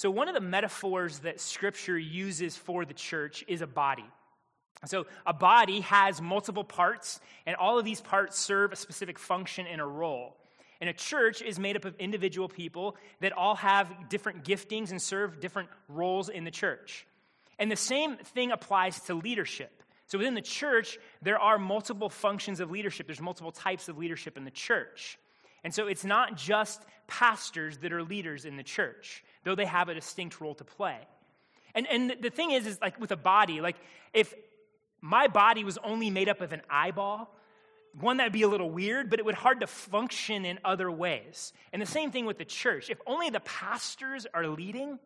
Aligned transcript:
So, 0.00 0.10
one 0.10 0.28
of 0.28 0.34
the 0.34 0.40
metaphors 0.40 1.18
that 1.18 1.42
Scripture 1.42 1.98
uses 1.98 2.56
for 2.56 2.86
the 2.86 2.94
church 2.94 3.44
is 3.46 3.60
a 3.60 3.66
body. 3.66 4.06
So, 4.86 5.04
a 5.26 5.34
body 5.34 5.80
has 5.80 6.22
multiple 6.22 6.64
parts, 6.64 7.20
and 7.44 7.54
all 7.54 7.78
of 7.78 7.84
these 7.84 8.00
parts 8.00 8.38
serve 8.38 8.72
a 8.72 8.76
specific 8.76 9.18
function 9.18 9.66
and 9.66 9.78
a 9.78 9.84
role. 9.84 10.38
And 10.80 10.88
a 10.88 10.94
church 10.94 11.42
is 11.42 11.58
made 11.58 11.76
up 11.76 11.84
of 11.84 11.96
individual 11.96 12.48
people 12.48 12.96
that 13.20 13.32
all 13.32 13.56
have 13.56 14.08
different 14.08 14.42
giftings 14.42 14.90
and 14.90 15.02
serve 15.02 15.38
different 15.38 15.68
roles 15.86 16.30
in 16.30 16.44
the 16.44 16.50
church. 16.50 17.06
And 17.58 17.70
the 17.70 17.76
same 17.76 18.16
thing 18.16 18.52
applies 18.52 19.00
to 19.00 19.14
leadership. 19.14 19.82
So, 20.06 20.16
within 20.16 20.32
the 20.32 20.40
church, 20.40 20.96
there 21.20 21.38
are 21.38 21.58
multiple 21.58 22.08
functions 22.08 22.60
of 22.60 22.70
leadership, 22.70 23.06
there's 23.06 23.20
multiple 23.20 23.52
types 23.52 23.90
of 23.90 23.98
leadership 23.98 24.38
in 24.38 24.46
the 24.46 24.50
church. 24.50 25.18
And 25.64 25.74
so, 25.74 25.86
it's 25.86 26.04
not 26.04 26.36
just 26.36 26.82
pastors 27.06 27.78
that 27.78 27.92
are 27.92 28.02
leaders 28.02 28.44
in 28.44 28.56
the 28.56 28.62
church 28.62 29.24
though 29.44 29.54
they 29.54 29.66
have 29.66 29.88
a 29.88 29.94
distinct 29.94 30.40
role 30.40 30.54
to 30.54 30.64
play. 30.64 30.98
And, 31.74 31.86
and 31.86 32.16
the 32.20 32.30
thing 32.30 32.50
is, 32.50 32.66
is 32.66 32.80
like 32.80 33.00
with 33.00 33.12
a 33.12 33.16
body, 33.16 33.60
like 33.60 33.76
if 34.12 34.34
my 35.00 35.28
body 35.28 35.64
was 35.64 35.78
only 35.78 36.10
made 36.10 36.28
up 36.28 36.40
of 36.40 36.52
an 36.52 36.62
eyeball, 36.68 37.34
one 37.98 38.18
that 38.18 38.24
would 38.24 38.32
be 38.32 38.42
a 38.42 38.48
little 38.48 38.70
weird, 38.70 39.10
but 39.10 39.18
it 39.18 39.24
would 39.24 39.34
hard 39.34 39.60
to 39.60 39.66
function 39.66 40.44
in 40.44 40.58
other 40.64 40.90
ways. 40.90 41.52
And 41.72 41.80
the 41.80 41.86
same 41.86 42.10
thing 42.10 42.26
with 42.26 42.38
the 42.38 42.44
church. 42.44 42.90
If 42.90 43.00
only 43.06 43.30
the 43.30 43.40
pastors 43.40 44.26
are 44.32 44.46
leading, 44.46 44.98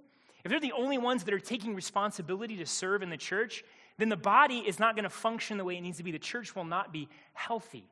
if 0.44 0.50
they're 0.50 0.60
the 0.60 0.72
only 0.72 0.98
ones 0.98 1.24
that 1.24 1.32
are 1.32 1.38
taking 1.38 1.74
responsibility 1.74 2.56
to 2.58 2.66
serve 2.66 3.02
in 3.02 3.08
the 3.08 3.16
church, 3.16 3.64
then 3.96 4.08
the 4.08 4.16
body 4.16 4.58
is 4.58 4.78
not 4.78 4.96
going 4.96 5.04
to 5.04 5.10
function 5.10 5.56
the 5.56 5.64
way 5.64 5.76
it 5.76 5.80
needs 5.80 5.98
to 5.98 6.02
be. 6.02 6.12
The 6.12 6.18
church 6.18 6.54
will 6.56 6.64
not 6.64 6.92
be 6.92 7.08
healthy. 7.32 7.86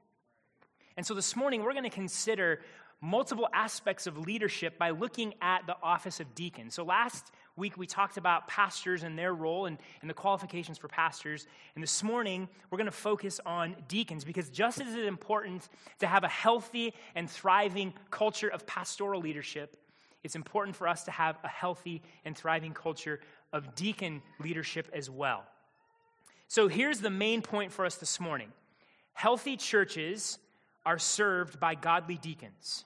And 0.96 1.06
so 1.06 1.14
this 1.14 1.34
morning, 1.37 1.62
we're 1.62 1.73
going 1.73 1.84
to 1.84 1.91
consider 1.91 2.60
multiple 3.02 3.48
aspects 3.52 4.06
of 4.06 4.16
leadership 4.16 4.78
by 4.78 4.91
looking 4.91 5.34
at 5.42 5.66
the 5.66 5.77
office 5.83 6.20
of 6.20 6.34
deacon. 6.37 6.70
So 6.70 6.84
last 6.84 7.33
week 7.56 7.77
we 7.77 7.84
talked 7.84 8.16
about 8.16 8.46
pastors 8.46 9.02
and 9.02 9.19
their 9.19 9.34
role 9.34 9.66
and, 9.66 9.77
and 10.00 10.09
the 10.09 10.14
qualifications 10.14 10.78
for 10.78 10.86
pastors. 10.86 11.48
And 11.75 11.83
this 11.83 12.05
morning 12.05 12.48
we're 12.70 12.78
going 12.78 12.86
to 12.86 12.92
focus 12.92 13.41
on 13.44 13.75
deacons 13.89 14.25
because 14.25 14.50
just 14.50 14.80
as 14.80 14.94
it's 14.94 15.08
important 15.08 15.69
to 15.98 16.06
have 16.06 16.22
a 16.22 16.28
healthy 16.28 16.95
and 17.17 17.28
thriving 17.28 17.92
culture 18.12 18.48
of 18.48 18.67
pastoral 18.69 19.20
leadership, 19.20 19.77
it's 20.22 20.36
important 20.36 20.77
for 20.77 20.86
us 20.86 21.02
to 21.05 21.11
have 21.11 21.36
a 21.42 21.48
healthy 21.48 22.02
and 22.24 22.36
thriving 22.36 22.72
culture 22.72 23.19
of 23.52 23.74
deacon 23.74 24.22
leadership 24.39 24.89
as 24.92 25.11
well. 25.11 25.42
So 26.47 26.69
here's 26.69 27.00
the 27.00 27.11
main 27.11 27.42
point 27.42 27.72
for 27.72 27.84
us 27.84 27.97
this 27.97 28.20
morning 28.20 28.52
healthy 29.14 29.56
churches 29.56 30.39
are 30.84 30.98
served 30.98 31.61
by 31.61 31.75
godly 31.75 32.16
deacons. 32.16 32.84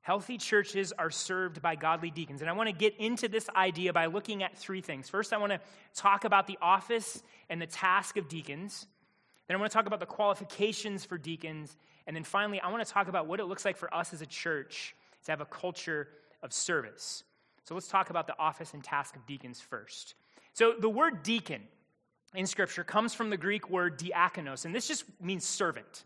Healthy 0.00 0.36
churches 0.36 0.92
are 0.98 1.10
served 1.10 1.62
by 1.62 1.76
godly 1.76 2.10
deacons. 2.10 2.42
And 2.42 2.50
I 2.50 2.52
want 2.52 2.68
to 2.68 2.74
get 2.74 2.94
into 2.98 3.26
this 3.26 3.48
idea 3.56 3.92
by 3.92 4.06
looking 4.06 4.42
at 4.42 4.56
three 4.58 4.82
things. 4.82 5.08
First, 5.08 5.32
I 5.32 5.38
want 5.38 5.52
to 5.52 5.60
talk 5.94 6.24
about 6.24 6.46
the 6.46 6.58
office 6.60 7.22
and 7.48 7.60
the 7.60 7.66
task 7.66 8.18
of 8.18 8.28
deacons. 8.28 8.86
Then 9.48 9.56
I 9.56 9.60
want 9.60 9.72
to 9.72 9.74
talk 9.76 9.86
about 9.86 10.00
the 10.00 10.06
qualifications 10.06 11.06
for 11.06 11.16
deacons. 11.16 11.74
And 12.06 12.14
then 12.14 12.24
finally, 12.24 12.60
I 12.60 12.70
want 12.70 12.86
to 12.86 12.92
talk 12.92 13.08
about 13.08 13.26
what 13.26 13.40
it 13.40 13.46
looks 13.46 13.64
like 13.64 13.78
for 13.78 13.92
us 13.94 14.12
as 14.12 14.20
a 14.20 14.26
church 14.26 14.94
to 15.24 15.32
have 15.32 15.40
a 15.40 15.46
culture 15.46 16.08
of 16.42 16.52
service. 16.52 17.24
So 17.64 17.74
let's 17.74 17.88
talk 17.88 18.10
about 18.10 18.26
the 18.26 18.38
office 18.38 18.74
and 18.74 18.84
task 18.84 19.16
of 19.16 19.24
deacons 19.24 19.60
first. 19.60 20.14
So 20.52 20.74
the 20.78 20.90
word 20.90 21.22
deacon 21.22 21.62
in 22.34 22.46
Scripture 22.46 22.84
comes 22.84 23.14
from 23.14 23.30
the 23.30 23.36
Greek 23.36 23.70
word 23.70 23.98
diakonos, 23.98 24.66
and 24.66 24.74
this 24.74 24.86
just 24.86 25.04
means 25.20 25.44
servant. 25.44 26.04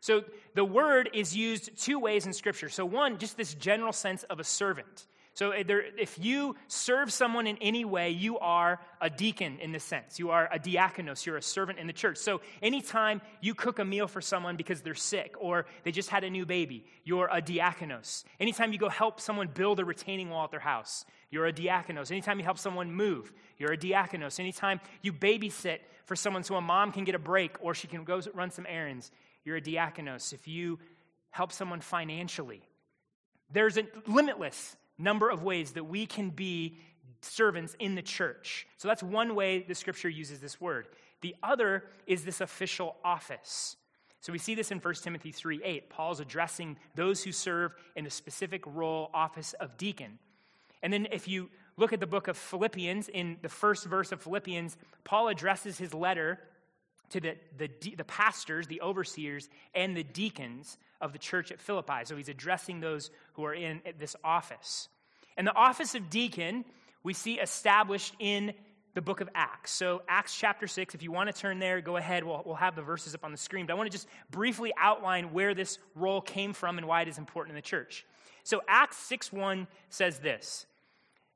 So 0.00 0.24
the 0.54 0.64
word 0.64 1.10
is 1.12 1.36
used 1.36 1.78
two 1.78 1.98
ways 1.98 2.26
in 2.26 2.32
Scripture. 2.32 2.68
So, 2.68 2.84
one, 2.84 3.18
just 3.18 3.36
this 3.36 3.54
general 3.54 3.92
sense 3.92 4.22
of 4.24 4.40
a 4.40 4.44
servant. 4.44 5.06
So, 5.34 5.52
eh, 5.52 5.62
if 5.96 6.18
you 6.18 6.56
serve 6.68 7.12
someone 7.12 7.46
in 7.46 7.56
any 7.58 7.84
way, 7.84 8.10
you 8.10 8.38
are 8.38 8.80
a 9.00 9.08
deacon 9.08 9.58
in 9.60 9.72
this 9.72 9.84
sense. 9.84 10.18
You 10.18 10.30
are 10.30 10.48
a 10.52 10.58
diakonos. 10.58 11.24
You're 11.24 11.36
a 11.36 11.42
servant 11.42 11.78
in 11.78 11.86
the 11.86 11.92
church. 11.92 12.16
So, 12.16 12.40
anytime 12.62 13.20
you 13.40 13.54
cook 13.54 13.78
a 13.78 13.84
meal 13.84 14.08
for 14.08 14.20
someone 14.20 14.56
because 14.56 14.80
they're 14.80 14.94
sick 14.94 15.34
or 15.38 15.66
they 15.84 15.92
just 15.92 16.08
had 16.08 16.24
a 16.24 16.30
new 16.30 16.44
baby, 16.44 16.84
you're 17.04 17.28
a 17.28 17.40
diakonos. 17.40 18.24
Anytime 18.40 18.72
you 18.72 18.78
go 18.78 18.88
help 18.88 19.20
someone 19.20 19.48
build 19.48 19.80
a 19.80 19.84
retaining 19.84 20.30
wall 20.30 20.44
at 20.44 20.50
their 20.50 20.60
house, 20.60 21.04
you're 21.30 21.46
a 21.46 21.52
diakonos. 21.52 22.10
Anytime 22.10 22.38
you 22.38 22.44
help 22.44 22.58
someone 22.58 22.92
move, 22.92 23.32
you're 23.58 23.72
a 23.72 23.78
diakonos. 23.78 24.40
Anytime 24.40 24.80
you 25.02 25.12
babysit 25.12 25.78
for 26.04 26.16
someone 26.16 26.42
so 26.42 26.56
a 26.56 26.60
mom 26.60 26.90
can 26.90 27.04
get 27.04 27.14
a 27.14 27.20
break 27.20 27.52
or 27.60 27.72
she 27.74 27.86
can 27.86 28.02
go 28.02 28.20
run 28.34 28.50
some 28.50 28.66
errands, 28.68 29.12
you're 29.44 29.56
a 29.56 29.60
diakonos, 29.60 30.32
if 30.32 30.48
you 30.48 30.78
help 31.30 31.52
someone 31.52 31.80
financially, 31.80 32.62
there's 33.52 33.76
a 33.78 33.86
limitless 34.06 34.76
number 34.98 35.30
of 35.30 35.42
ways 35.42 35.72
that 35.72 35.84
we 35.84 36.06
can 36.06 36.30
be 36.30 36.78
servants 37.22 37.74
in 37.78 37.94
the 37.94 38.02
church. 38.02 38.66
So 38.76 38.88
that's 38.88 39.02
one 39.02 39.34
way 39.34 39.64
the 39.66 39.74
scripture 39.74 40.08
uses 40.08 40.40
this 40.40 40.60
word. 40.60 40.88
The 41.20 41.34
other 41.42 41.84
is 42.06 42.24
this 42.24 42.40
official 42.40 42.96
office. 43.04 43.76
So 44.20 44.32
we 44.32 44.38
see 44.38 44.54
this 44.54 44.70
in 44.70 44.78
1 44.78 44.94
Timothy 44.94 45.32
3 45.32 45.62
8. 45.64 45.90
Paul's 45.90 46.20
addressing 46.20 46.76
those 46.94 47.22
who 47.22 47.32
serve 47.32 47.72
in 47.96 48.06
a 48.06 48.10
specific 48.10 48.62
role, 48.66 49.10
office 49.14 49.54
of 49.54 49.76
deacon. 49.76 50.18
And 50.82 50.92
then 50.92 51.08
if 51.10 51.28
you 51.28 51.50
look 51.76 51.92
at 51.92 52.00
the 52.00 52.06
book 52.06 52.28
of 52.28 52.36
Philippians, 52.36 53.08
in 53.08 53.38
the 53.42 53.48
first 53.48 53.86
verse 53.86 54.12
of 54.12 54.22
Philippians, 54.22 54.76
Paul 55.04 55.28
addresses 55.28 55.78
his 55.78 55.94
letter 55.94 56.38
to 57.10 57.20
the, 57.20 57.36
the, 57.58 57.70
the 57.96 58.04
pastors, 58.04 58.66
the 58.66 58.80
overseers, 58.80 59.48
and 59.74 59.96
the 59.96 60.02
deacons 60.02 60.78
of 61.00 61.12
the 61.12 61.18
church 61.18 61.52
at 61.52 61.60
Philippi. 61.60 62.04
So 62.04 62.16
he's 62.16 62.28
addressing 62.28 62.80
those 62.80 63.10
who 63.34 63.44
are 63.44 63.54
in 63.54 63.80
this 63.98 64.16
office. 64.24 64.88
And 65.36 65.46
the 65.46 65.54
office 65.54 65.94
of 65.94 66.10
deacon 66.10 66.64
we 67.02 67.14
see 67.14 67.38
established 67.38 68.14
in 68.18 68.52
the 68.94 69.00
book 69.00 69.20
of 69.20 69.28
Acts. 69.34 69.70
So, 69.70 70.02
Acts 70.08 70.36
chapter 70.36 70.66
6, 70.66 70.94
if 70.94 71.02
you 71.02 71.12
want 71.12 71.34
to 71.34 71.40
turn 71.40 71.58
there, 71.58 71.80
go 71.80 71.96
ahead. 71.96 72.24
We'll, 72.24 72.42
we'll 72.44 72.56
have 72.56 72.74
the 72.74 72.82
verses 72.82 73.14
up 73.14 73.24
on 73.24 73.30
the 73.30 73.38
screen. 73.38 73.66
But 73.66 73.74
I 73.74 73.76
want 73.76 73.90
to 73.90 73.96
just 73.96 74.08
briefly 74.30 74.72
outline 74.78 75.32
where 75.32 75.54
this 75.54 75.78
role 75.94 76.20
came 76.20 76.52
from 76.52 76.78
and 76.78 76.86
why 76.86 77.02
it 77.02 77.08
is 77.08 77.18
important 77.18 77.52
in 77.52 77.56
the 77.56 77.62
church. 77.62 78.04
So, 78.42 78.62
Acts 78.68 78.96
6 78.96 79.32
1 79.32 79.66
says 79.90 80.18
this 80.18 80.66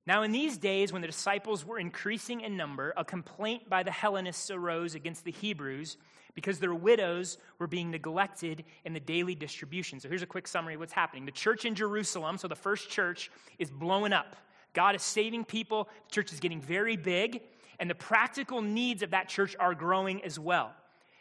now, 0.07 0.23
in 0.23 0.33
these 0.33 0.59
days, 0.59 0.93
when 0.93 1.01
the 1.01 1.09
disciples 1.09 1.65
were 1.65 1.79
increasing 1.79 2.43
in 2.43 2.59
number, 2.59 2.93
a 2.97 3.05
complaint 3.05 3.71
by 3.71 3.83
the 3.83 3.91
Hellenists 3.91 4.51
arose 4.51 4.95
against 4.95 5.25
the 5.25 5.33
Hebrews 5.33 5.97
because 6.35 6.59
their 6.59 6.75
widows 6.75 7.39
were 7.59 7.67
being 7.67 7.91
neglected 7.91 8.65
in 8.85 8.93
the 8.93 9.01
daily 9.01 9.35
distribution. 9.35 10.01
So, 10.01 10.11
here's 10.11 10.23
a 10.23 10.27
quick 10.27 10.47
summary 10.47 10.75
of 10.75 10.81
what's 10.81 10.93
happening. 10.93 11.25
The 11.25 11.33
church 11.33 11.65
in 11.65 11.75
Jerusalem, 11.75 12.37
so 12.37 12.49
the 12.49 12.55
first 12.55 12.91
church, 12.91 13.31
is 13.59 13.71
blowing 13.71 14.13
up. 14.13 14.37
God 14.75 14.95
is 14.95 15.03
saving 15.03 15.45
people, 15.45 15.89
the 16.09 16.13
church 16.13 16.33
is 16.33 16.41
getting 16.41 16.61
very 16.61 16.97
big, 16.97 17.41
and 17.79 17.89
the 17.89 17.95
practical 17.95 18.61
needs 18.61 19.03
of 19.03 19.11
that 19.11 19.29
church 19.29 19.57
are 19.59 19.75
growing 19.75 20.23
as 20.23 20.39
well. 20.39 20.73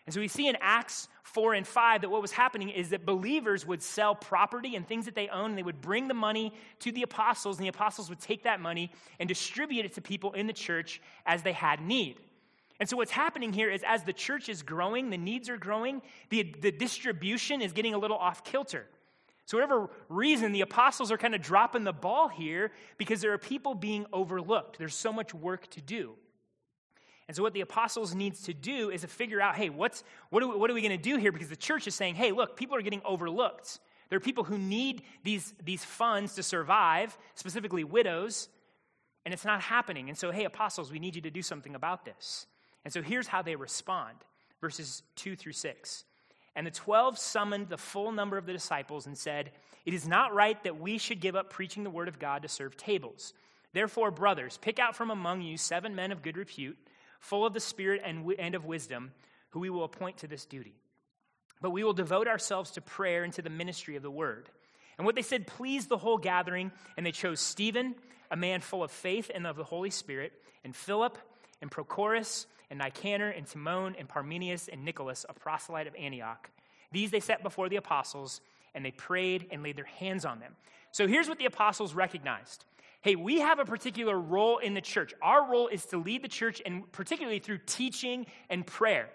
And 0.05 0.13
so 0.13 0.19
we 0.19 0.27
see 0.27 0.47
in 0.47 0.57
Acts 0.59 1.07
4 1.23 1.53
and 1.53 1.65
5 1.65 2.01
that 2.01 2.09
what 2.09 2.21
was 2.21 2.31
happening 2.31 2.69
is 2.69 2.89
that 2.89 3.05
believers 3.05 3.65
would 3.65 3.81
sell 3.81 4.15
property 4.15 4.75
and 4.75 4.85
things 4.85 5.05
that 5.05 5.15
they 5.15 5.29
own, 5.29 5.51
and 5.51 5.57
they 5.57 5.63
would 5.63 5.81
bring 5.81 6.07
the 6.07 6.13
money 6.13 6.53
to 6.79 6.91
the 6.91 7.03
apostles, 7.03 7.57
and 7.57 7.63
the 7.63 7.69
apostles 7.69 8.09
would 8.09 8.19
take 8.19 8.43
that 8.43 8.59
money 8.59 8.91
and 9.19 9.29
distribute 9.29 9.85
it 9.85 9.93
to 9.93 10.01
people 10.01 10.33
in 10.33 10.45
the 10.47 10.53
church 10.53 11.01
as 11.25 11.41
they 11.41 11.53
had 11.53 11.79
need. 11.81 12.17
And 12.79 12.89
so 12.89 12.97
what's 12.97 13.11
happening 13.11 13.53
here 13.53 13.71
is 13.71 13.81
as 13.87 14.03
the 14.03 14.11
church 14.11 14.49
is 14.49 14.61
growing, 14.61 15.09
the 15.09 15.17
needs 15.17 15.47
are 15.47 15.57
growing, 15.57 16.01
the, 16.29 16.43
the 16.59 16.71
distribution 16.71 17.61
is 17.61 17.71
getting 17.71 17.93
a 17.93 17.97
little 17.97 18.17
off 18.17 18.43
kilter. 18.43 18.85
So, 19.45 19.57
whatever 19.57 19.89
reason, 20.07 20.53
the 20.53 20.61
apostles 20.61 21.11
are 21.11 21.17
kind 21.17 21.35
of 21.35 21.41
dropping 21.41 21.83
the 21.83 21.93
ball 21.93 22.29
here 22.29 22.71
because 22.97 23.19
there 23.19 23.33
are 23.33 23.37
people 23.37 23.75
being 23.75 24.05
overlooked. 24.13 24.77
There's 24.77 24.95
so 24.95 25.11
much 25.11 25.33
work 25.33 25.69
to 25.71 25.81
do. 25.81 26.13
And 27.33 27.35
so, 27.35 27.41
what 27.41 27.53
the 27.53 27.61
apostles 27.61 28.13
needs 28.13 28.43
to 28.43 28.53
do 28.53 28.91
is 28.91 29.01
to 29.01 29.07
figure 29.07 29.41
out, 29.41 29.55
hey, 29.55 29.71
what's, 29.71 30.03
what, 30.29 30.43
are 30.43 30.47
we, 30.47 30.55
what 30.55 30.69
are 30.69 30.75
we 30.75 30.81
going 30.81 30.95
to 30.95 31.03
do 31.03 31.17
here? 31.17 31.31
Because 31.31 31.49
the 31.49 31.55
church 31.55 31.87
is 31.87 31.95
saying, 31.95 32.13
hey, 32.13 32.31
look, 32.31 32.55
people 32.55 32.75
are 32.77 32.81
getting 32.83 33.01
overlooked. 33.03 33.79
There 34.09 34.17
are 34.17 34.19
people 34.19 34.43
who 34.43 34.59
need 34.59 35.01
these, 35.23 35.51
these 35.65 35.83
funds 35.83 36.35
to 36.35 36.43
survive, 36.43 37.17
specifically 37.33 37.83
widows, 37.83 38.49
and 39.25 39.33
it's 39.33 39.45
not 39.45 39.61
happening. 39.61 40.09
And 40.09 40.15
so, 40.15 40.29
hey, 40.29 40.45
apostles, 40.45 40.91
we 40.91 40.99
need 40.99 41.15
you 41.15 41.23
to 41.23 41.31
do 41.31 41.41
something 41.41 41.73
about 41.73 42.05
this. 42.05 42.45
And 42.85 42.93
so, 42.93 43.01
here's 43.01 43.25
how 43.25 43.41
they 43.41 43.55
respond 43.55 44.13
verses 44.61 45.01
2 45.15 45.35
through 45.35 45.53
6. 45.53 46.05
And 46.55 46.67
the 46.67 46.71
12 46.71 47.17
summoned 47.17 47.67
the 47.67 47.79
full 47.79 48.11
number 48.11 48.37
of 48.37 48.45
the 48.45 48.53
disciples 48.53 49.07
and 49.07 49.17
said, 49.17 49.53
It 49.87 49.95
is 49.95 50.07
not 50.07 50.35
right 50.35 50.63
that 50.65 50.79
we 50.79 50.99
should 50.99 51.19
give 51.19 51.35
up 51.35 51.49
preaching 51.49 51.83
the 51.83 51.89
word 51.89 52.09
of 52.09 52.19
God 52.19 52.43
to 52.43 52.47
serve 52.47 52.77
tables. 52.77 53.33
Therefore, 53.73 54.11
brothers, 54.11 54.59
pick 54.61 54.77
out 54.77 54.95
from 54.95 55.09
among 55.09 55.41
you 55.41 55.57
seven 55.57 55.95
men 55.95 56.11
of 56.11 56.21
good 56.21 56.37
repute 56.37 56.77
full 57.23 57.45
of 57.45 57.53
the 57.53 57.59
Spirit 57.59 58.01
and, 58.03 58.29
and 58.37 58.53
of 58.53 58.65
wisdom, 58.65 59.13
who 59.51 59.61
we 59.61 59.69
will 59.69 59.85
appoint 59.85 60.17
to 60.17 60.27
this 60.27 60.45
duty. 60.45 60.75
But 61.61 61.71
we 61.71 61.83
will 61.83 61.93
devote 61.93 62.27
ourselves 62.27 62.71
to 62.71 62.81
prayer 62.81 63.23
and 63.23 63.31
to 63.33 63.41
the 63.41 63.49
ministry 63.49 63.95
of 63.95 64.03
the 64.03 64.11
word. 64.11 64.49
And 64.97 65.05
what 65.05 65.15
they 65.15 65.21
said 65.21 65.47
pleased 65.47 65.87
the 65.87 65.97
whole 65.97 66.17
gathering, 66.17 66.71
and 66.97 67.05
they 67.05 67.13
chose 67.13 67.39
Stephen, 67.39 67.95
a 68.29 68.35
man 68.35 68.59
full 68.59 68.83
of 68.83 68.91
faith 68.91 69.31
and 69.33 69.47
of 69.47 69.55
the 69.55 69.63
Holy 69.63 69.89
Spirit, 69.89 70.33
and 70.65 70.75
Philip, 70.75 71.17
and 71.61 71.71
Prochorus, 71.71 72.45
and 72.69 72.79
Nicanor, 72.79 73.29
and 73.29 73.47
Timon, 73.47 73.95
and 73.97 74.09
Parmenas, 74.09 74.67
and 74.67 74.83
Nicholas, 74.83 75.25
a 75.29 75.33
proselyte 75.33 75.87
of 75.87 75.95
Antioch. 75.95 76.49
These 76.91 77.11
they 77.11 77.21
set 77.21 77.41
before 77.41 77.69
the 77.69 77.77
apostles, 77.77 78.41
and 78.75 78.83
they 78.83 78.91
prayed 78.91 79.47
and 79.49 79.63
laid 79.63 79.77
their 79.77 79.85
hands 79.85 80.25
on 80.25 80.39
them. 80.41 80.55
So 80.91 81.07
here's 81.07 81.29
what 81.29 81.37
the 81.37 81.45
apostles 81.45 81.93
recognized 81.93 82.65
hey, 83.03 83.15
we 83.15 83.41
have 83.41 83.59
a 83.59 83.65
particular 83.65 84.17
role 84.17 84.59
in 84.59 84.73
the 84.73 84.81
church. 84.81 85.13
Our 85.21 85.49
role 85.51 85.67
is 85.67 85.85
to 85.87 85.97
lead 85.97 86.23
the 86.23 86.29
church, 86.29 86.61
and 86.65 86.89
particularly 86.93 87.39
through 87.39 87.59
teaching 87.65 88.25
and 88.49 88.65
prayer. 88.65 89.09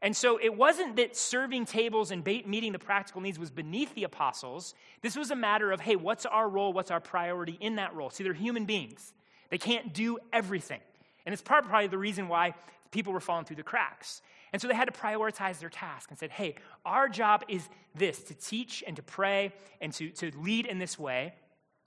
And 0.00 0.16
so 0.16 0.38
it 0.40 0.56
wasn't 0.56 0.96
that 0.96 1.16
serving 1.16 1.64
tables 1.64 2.12
and 2.12 2.24
meeting 2.24 2.72
the 2.72 2.78
practical 2.78 3.20
needs 3.20 3.38
was 3.38 3.50
beneath 3.50 3.94
the 3.94 4.04
apostles. 4.04 4.74
This 5.00 5.16
was 5.16 5.32
a 5.32 5.36
matter 5.36 5.72
of, 5.72 5.80
hey, 5.80 5.96
what's 5.96 6.24
our 6.24 6.48
role? 6.48 6.72
What's 6.72 6.92
our 6.92 7.00
priority 7.00 7.58
in 7.60 7.76
that 7.76 7.94
role? 7.94 8.10
See, 8.10 8.24
they're 8.24 8.32
human 8.32 8.64
beings, 8.64 9.12
they 9.50 9.58
can't 9.58 9.92
do 9.92 10.18
everything. 10.32 10.80
And 11.26 11.32
it's 11.32 11.42
part 11.42 11.66
probably 11.66 11.88
the 11.88 11.98
reason 11.98 12.28
why 12.28 12.54
people 12.90 13.12
were 13.12 13.20
falling 13.20 13.44
through 13.44 13.56
the 13.56 13.62
cracks. 13.62 14.22
And 14.52 14.60
so 14.60 14.68
they 14.68 14.74
had 14.74 14.92
to 14.92 14.92
prioritize 14.92 15.58
their 15.58 15.68
task 15.68 16.10
and 16.10 16.18
said, 16.18 16.30
hey, 16.30 16.56
our 16.84 17.08
job 17.08 17.42
is 17.48 17.68
this 17.94 18.22
to 18.24 18.34
teach 18.34 18.84
and 18.86 18.96
to 18.96 19.02
pray 19.02 19.52
and 19.80 19.92
to, 19.94 20.10
to 20.10 20.30
lead 20.38 20.66
in 20.66 20.78
this 20.78 20.98
way. 20.98 21.34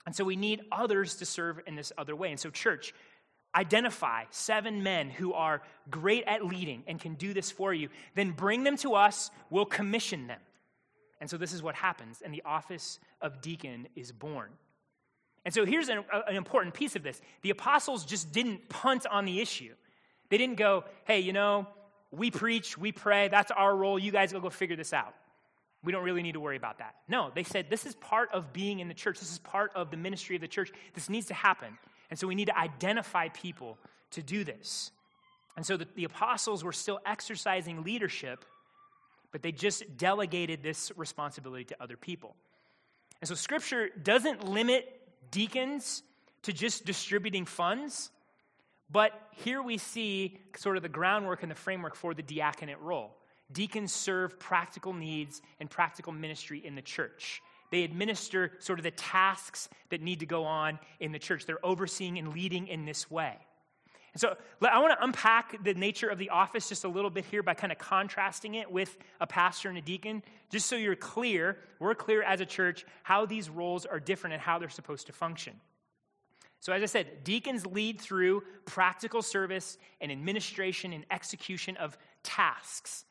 And 0.06 0.14
so 0.14 0.24
we 0.24 0.36
need 0.36 0.62
others 0.70 1.16
to 1.16 1.26
serve 1.26 1.60
in 1.66 1.74
this 1.74 1.92
other 1.98 2.14
way. 2.14 2.30
And 2.30 2.38
so, 2.38 2.48
church, 2.48 2.94
identify 3.54 4.24
seven 4.30 4.82
men 4.82 5.10
who 5.10 5.32
are 5.32 5.62
great 5.90 6.24
at 6.24 6.44
leading 6.44 6.84
and 6.86 7.00
can 7.00 7.14
do 7.14 7.34
this 7.34 7.50
for 7.50 7.74
you. 7.74 7.88
Then 8.14 8.30
bring 8.30 8.62
them 8.62 8.76
to 8.78 8.94
us, 8.94 9.30
we'll 9.50 9.64
commission 9.64 10.26
them. 10.28 10.40
And 11.20 11.30
so 11.30 11.38
this 11.38 11.52
is 11.52 11.62
what 11.62 11.74
happens, 11.74 12.20
and 12.22 12.32
the 12.32 12.42
office 12.44 12.98
of 13.22 13.40
deacon 13.40 13.88
is 13.96 14.12
born. 14.12 14.50
And 15.46 15.54
so 15.54 15.64
here's 15.64 15.88
an, 15.88 16.04
an, 16.28 16.36
important 16.36 16.74
piece 16.74 16.94
of 16.94 17.02
this 17.02 17.22
the 17.42 17.50
apostles 17.50 18.04
just 18.04 18.32
didn't 18.32 18.68
punt 18.68 19.06
on 19.10 19.24
the 19.24 19.40
issue. 19.40 19.72
They 20.28 20.38
didn't 20.38 20.56
go, 20.56 20.84
hey, 21.04 21.20
you 21.20 21.32
know, 21.32 21.66
we 22.10 22.30
preach, 22.30 22.76
we 22.76 22.92
pray, 22.92 23.28
that's 23.28 23.50
our 23.50 23.74
role, 23.74 23.98
you 23.98 24.12
guys 24.12 24.32
go 24.32 24.40
go 24.40 24.50
figure 24.50 24.76
this 24.76 24.92
out. 24.92 25.14
We 25.86 25.92
don't 25.92 26.02
really 26.02 26.22
need 26.22 26.32
to 26.32 26.40
worry 26.40 26.56
about 26.56 26.78
that. 26.78 26.96
No, 27.06 27.30
they 27.32 27.44
said 27.44 27.70
this 27.70 27.86
is 27.86 27.94
part 27.94 28.30
of 28.32 28.52
being 28.52 28.80
in 28.80 28.88
the 28.88 28.94
church. 28.94 29.20
This 29.20 29.30
is 29.30 29.38
part 29.38 29.70
of 29.76 29.92
the 29.92 29.96
ministry 29.96 30.34
of 30.34 30.42
the 30.42 30.48
church. 30.48 30.72
This 30.94 31.08
needs 31.08 31.26
to 31.26 31.34
happen. 31.34 31.78
And 32.10 32.18
so 32.18 32.26
we 32.26 32.34
need 32.34 32.46
to 32.46 32.58
identify 32.58 33.28
people 33.28 33.78
to 34.10 34.22
do 34.22 34.42
this. 34.42 34.90
And 35.56 35.64
so 35.64 35.76
the, 35.76 35.86
the 35.94 36.02
apostles 36.02 36.64
were 36.64 36.72
still 36.72 36.98
exercising 37.06 37.84
leadership, 37.84 38.44
but 39.30 39.42
they 39.42 39.52
just 39.52 39.96
delegated 39.96 40.60
this 40.60 40.90
responsibility 40.96 41.64
to 41.66 41.76
other 41.80 41.96
people. 41.96 42.34
And 43.20 43.28
so 43.28 43.36
scripture 43.36 43.88
doesn't 44.02 44.44
limit 44.44 44.92
deacons 45.30 46.02
to 46.42 46.52
just 46.52 46.84
distributing 46.84 47.44
funds, 47.44 48.10
but 48.90 49.12
here 49.36 49.62
we 49.62 49.78
see 49.78 50.40
sort 50.56 50.76
of 50.76 50.82
the 50.82 50.88
groundwork 50.88 51.42
and 51.42 51.50
the 51.50 51.56
framework 51.56 51.94
for 51.94 52.12
the 52.12 52.22
diaconate 52.22 52.80
role 52.80 53.16
deacons 53.52 53.92
serve 53.92 54.38
practical 54.38 54.92
needs 54.92 55.42
and 55.60 55.70
practical 55.70 56.12
ministry 56.12 56.64
in 56.64 56.74
the 56.74 56.82
church. 56.82 57.42
They 57.70 57.82
administer 57.82 58.52
sort 58.58 58.78
of 58.78 58.84
the 58.84 58.90
tasks 58.92 59.68
that 59.90 60.00
need 60.00 60.20
to 60.20 60.26
go 60.26 60.44
on 60.44 60.78
in 61.00 61.12
the 61.12 61.18
church. 61.18 61.46
They're 61.46 61.64
overseeing 61.64 62.18
and 62.18 62.32
leading 62.32 62.68
in 62.68 62.84
this 62.84 63.10
way. 63.10 63.36
And 64.16 64.20
so 64.20 64.34
I 64.62 64.78
want 64.78 64.98
to 64.98 65.04
unpack 65.04 65.62
the 65.62 65.74
nature 65.74 66.08
of 66.08 66.18
the 66.18 66.30
office 66.30 66.70
just 66.70 66.84
a 66.84 66.88
little 66.88 67.10
bit 67.10 67.26
here 67.26 67.42
by 67.42 67.52
kind 67.52 67.70
of 67.70 67.78
contrasting 67.78 68.54
it 68.54 68.70
with 68.70 68.96
a 69.20 69.26
pastor 69.26 69.68
and 69.68 69.76
a 69.76 69.82
deacon, 69.82 70.22
just 70.48 70.66
so 70.66 70.76
you're 70.76 70.96
clear, 70.96 71.58
we're 71.80 71.94
clear 71.94 72.22
as 72.22 72.40
a 72.40 72.46
church, 72.46 72.86
how 73.02 73.26
these 73.26 73.50
roles 73.50 73.84
are 73.84 74.00
different 74.00 74.32
and 74.32 74.40
how 74.40 74.58
they're 74.58 74.70
supposed 74.70 75.06
to 75.08 75.12
function. 75.12 75.52
So, 76.60 76.72
as 76.72 76.82
I 76.82 76.86
said, 76.86 77.24
deacons 77.24 77.66
lead 77.66 78.00
through 78.00 78.42
practical 78.64 79.20
service 79.20 79.76
and 80.00 80.10
administration 80.10 80.92
and 80.92 81.04
execution 81.10 81.76
of 81.76 81.98
tasks. 82.22 83.04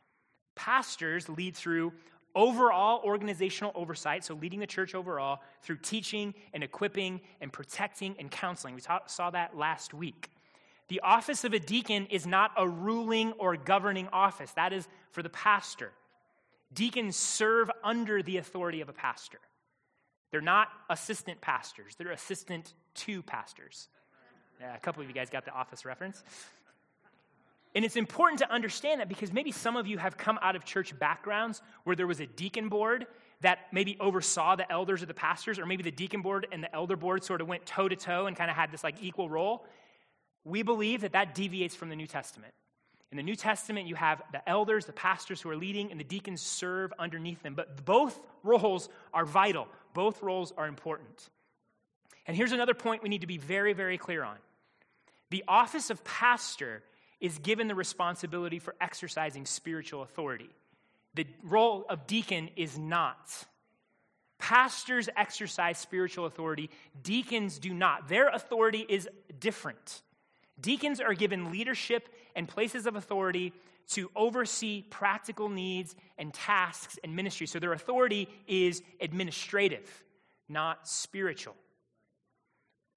Pastors 0.55 1.29
lead 1.29 1.55
through 1.55 1.93
overall 2.33 3.01
organizational 3.03 3.71
oversight, 3.75 4.23
so 4.25 4.33
leading 4.33 4.59
the 4.59 4.67
church 4.67 4.93
overall, 4.93 5.39
through 5.61 5.77
teaching 5.77 6.33
and 6.53 6.63
equipping 6.63 7.21
and 7.39 7.51
protecting 7.51 8.15
and 8.19 8.29
counseling. 8.29 8.75
We 8.75 8.81
saw 9.07 9.29
that 9.31 9.57
last 9.57 9.93
week. 9.93 10.29
The 10.87 10.99
office 10.99 11.43
of 11.43 11.53
a 11.53 11.59
deacon 11.59 12.07
is 12.07 12.27
not 12.27 12.51
a 12.57 12.67
ruling 12.67 13.31
or 13.33 13.55
governing 13.57 14.07
office, 14.11 14.51
that 14.51 14.73
is 14.73 14.87
for 15.11 15.23
the 15.23 15.29
pastor. 15.29 15.91
Deacons 16.73 17.15
serve 17.15 17.71
under 17.83 18.21
the 18.21 18.37
authority 18.37 18.81
of 18.81 18.89
a 18.89 18.93
pastor. 18.93 19.39
They're 20.31 20.41
not 20.41 20.67
assistant 20.89 21.41
pastors, 21.41 21.95
they're 21.95 22.11
assistant 22.11 22.73
to 22.95 23.23
pastors. 23.23 23.87
Yeah, 24.59 24.75
a 24.75 24.79
couple 24.79 25.01
of 25.01 25.07
you 25.07 25.13
guys 25.13 25.29
got 25.29 25.45
the 25.45 25.51
office 25.51 25.85
reference. 25.85 26.23
And 27.75 27.83
it's 27.83 27.97
important 27.97 28.39
to 28.39 28.49
understand 28.49 29.01
that 29.01 29.09
because 29.09 29.33
maybe 29.33 29.51
some 29.51 29.75
of 29.75 29.85
you 29.85 29.97
have 29.97 30.17
come 30.17 30.39
out 30.41 30.55
of 30.55 30.63
church 30.63 30.97
backgrounds 30.97 31.61
where 31.83 31.95
there 31.95 32.07
was 32.07 32.21
a 32.21 32.25
deacon 32.25 32.69
board 32.69 33.05
that 33.41 33.59
maybe 33.73 33.97
oversaw 33.99 34.55
the 34.55 34.71
elders 34.71 35.03
or 35.03 35.07
the 35.07 35.13
pastors, 35.13 35.59
or 35.59 35.65
maybe 35.65 35.83
the 35.83 35.91
deacon 35.91 36.21
board 36.21 36.47
and 36.53 36.63
the 36.63 36.73
elder 36.73 36.95
board 36.95 37.23
sort 37.23 37.41
of 37.41 37.47
went 37.49 37.65
toe 37.65 37.89
to 37.89 37.95
toe 37.97 38.27
and 38.27 38.37
kind 38.37 38.49
of 38.49 38.55
had 38.55 38.71
this 38.71 38.81
like 38.81 38.95
equal 39.03 39.29
role. 39.29 39.65
We 40.45 40.63
believe 40.63 41.01
that 41.01 41.11
that 41.11 41.35
deviates 41.35 41.75
from 41.75 41.89
the 41.89 41.97
New 41.97 42.07
Testament. 42.07 42.53
In 43.11 43.17
the 43.17 43.23
New 43.23 43.35
Testament, 43.35 43.87
you 43.87 43.95
have 43.95 44.21
the 44.31 44.47
elders, 44.47 44.85
the 44.85 44.93
pastors 44.93 45.41
who 45.41 45.49
are 45.49 45.55
leading, 45.55 45.91
and 45.91 45.99
the 45.99 46.05
deacons 46.05 46.41
serve 46.41 46.93
underneath 46.97 47.43
them. 47.43 47.55
But 47.55 47.83
both 47.85 48.19
roles 48.43 48.87
are 49.13 49.25
vital, 49.25 49.67
both 49.93 50.23
roles 50.23 50.53
are 50.57 50.67
important. 50.67 51.29
And 52.25 52.37
here's 52.37 52.53
another 52.53 52.73
point 52.73 53.03
we 53.03 53.09
need 53.09 53.21
to 53.21 53.27
be 53.27 53.37
very, 53.37 53.73
very 53.73 53.97
clear 53.97 54.23
on 54.23 54.37
the 55.29 55.43
office 55.47 55.89
of 55.89 56.03
pastor 56.03 56.81
is 57.19 57.37
given 57.39 57.67
the 57.67 57.75
responsibility 57.75 58.59
for 58.59 58.75
exercising 58.81 59.45
spiritual 59.45 60.03
authority. 60.03 60.49
The 61.15 61.25
role 61.43 61.85
of 61.89 62.07
deacon 62.07 62.49
is 62.55 62.77
not. 62.77 63.45
Pastors 64.37 65.07
exercise 65.15 65.77
spiritual 65.77 66.25
authority, 66.25 66.69
deacons 67.01 67.57
do 67.57 67.73
not. 67.73 68.09
Their 68.09 68.27
authority 68.27 68.85
is 68.87 69.07
different. 69.39 70.01
Deacons 70.59 70.99
are 70.99 71.13
given 71.13 71.51
leadership 71.51 72.09
and 72.35 72.47
places 72.47 72.85
of 72.85 72.95
authority 72.95 73.53
to 73.87 74.09
oversee 74.15 74.83
practical 74.89 75.47
needs 75.47 75.95
and 76.17 76.33
tasks 76.33 76.99
and 77.03 77.15
ministry. 77.15 77.47
So 77.47 77.59
their 77.59 77.73
authority 77.73 78.27
is 78.47 78.81
administrative, 78.99 80.03
not 80.49 80.87
spiritual. 80.87 81.55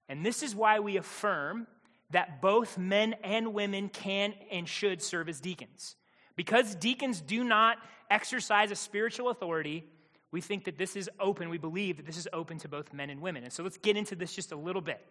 And 0.09 0.25
this 0.25 0.43
is 0.43 0.55
why 0.55 0.79
we 0.79 0.97
affirm 0.97 1.67
that 2.11 2.41
both 2.41 2.77
men 2.77 3.13
and 3.23 3.53
women 3.53 3.89
can 3.89 4.33
and 4.51 4.67
should 4.67 5.01
serve 5.01 5.29
as 5.29 5.39
deacons. 5.39 5.95
Because 6.35 6.75
deacons 6.75 7.21
do 7.21 7.43
not 7.43 7.77
exercise 8.09 8.71
a 8.71 8.75
spiritual 8.75 9.29
authority, 9.29 9.85
we 10.31 10.41
think 10.41 10.65
that 10.65 10.77
this 10.77 10.95
is 10.95 11.09
open. 11.19 11.49
We 11.49 11.57
believe 11.57 11.97
that 11.97 12.05
this 12.05 12.17
is 12.17 12.27
open 12.33 12.57
to 12.59 12.67
both 12.67 12.93
men 12.93 13.09
and 13.09 13.21
women. 13.21 13.43
And 13.43 13.51
so 13.51 13.63
let's 13.63 13.77
get 13.77 13.97
into 13.97 14.15
this 14.15 14.33
just 14.33 14.51
a 14.51 14.55
little 14.55 14.81
bit. 14.81 15.05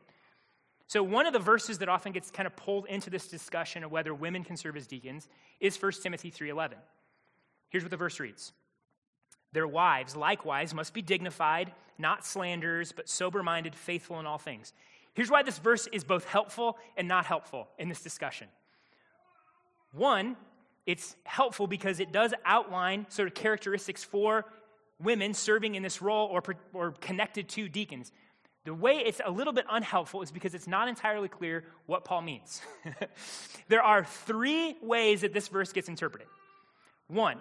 So, 0.86 1.02
one 1.02 1.26
of 1.26 1.34
the 1.34 1.38
verses 1.38 1.78
that 1.78 1.90
often 1.90 2.12
gets 2.12 2.30
kind 2.30 2.46
of 2.46 2.56
pulled 2.56 2.86
into 2.86 3.10
this 3.10 3.28
discussion 3.28 3.84
of 3.84 3.93
whether 3.93 4.14
women 4.14 4.43
can 4.43 4.56
serve 4.56 4.74
as 4.74 4.86
deacons 4.86 5.28
is 5.60 5.76
1 5.76 6.02
Timothy 6.02 6.31
3:11. 6.31 6.78
Here's 7.69 7.84
what 7.84 7.90
the 7.90 7.98
verse 7.98 8.19
reads. 8.19 8.55
Their 9.52 9.67
wives 9.67 10.17
likewise 10.17 10.72
must 10.72 10.94
be 10.94 11.02
dignified, 11.02 11.74
not 11.98 12.24
slanderers, 12.24 12.93
but 12.93 13.08
sober-minded, 13.08 13.74
faithful 13.74 14.19
in 14.19 14.24
all 14.24 14.38
things. 14.38 14.72
Here's 15.19 15.32
why 15.32 15.43
this 15.43 15.58
verse 15.58 15.89
is 15.89 16.05
both 16.05 16.25
helpful 16.27 16.79
and 16.96 17.08
not 17.08 17.27
helpful 17.27 17.67
in 17.77 17.89
this 17.89 18.03
discussion. 18.03 18.46
One, 19.91 20.37
it's 20.87 21.17
helpful 21.25 21.67
because 21.67 21.98
it 21.98 22.13
does 22.13 22.32
outline 22.44 23.05
sort 23.08 23.27
of 23.27 23.34
characteristics 23.34 24.05
for 24.05 24.44
women 25.03 25.34
serving 25.34 25.75
in 25.75 25.82
this 25.82 26.01
role 26.01 26.29
or, 26.29 26.41
or 26.72 26.93
connected 27.01 27.48
to 27.48 27.69
deacons. 27.69 28.13
The 28.65 28.72
way 28.72 29.03
it's 29.05 29.20
a 29.25 29.32
little 29.32 29.53
bit 29.53 29.65
unhelpful 29.69 30.22
is 30.22 30.31
because 30.31 30.55
it's 30.55 30.69
not 30.69 30.87
entirely 30.87 31.27
clear 31.27 31.65
what 31.87 32.05
Paul 32.05 32.22
means. 32.22 32.63
there 33.69 33.82
are 33.82 34.05
three 34.05 34.77
ways 34.81 35.22
that 35.22 35.32
this 35.32 35.48
verse 35.48 35.72
gets 35.72 35.89
interpreted. 35.89 36.29
One, 37.08 37.39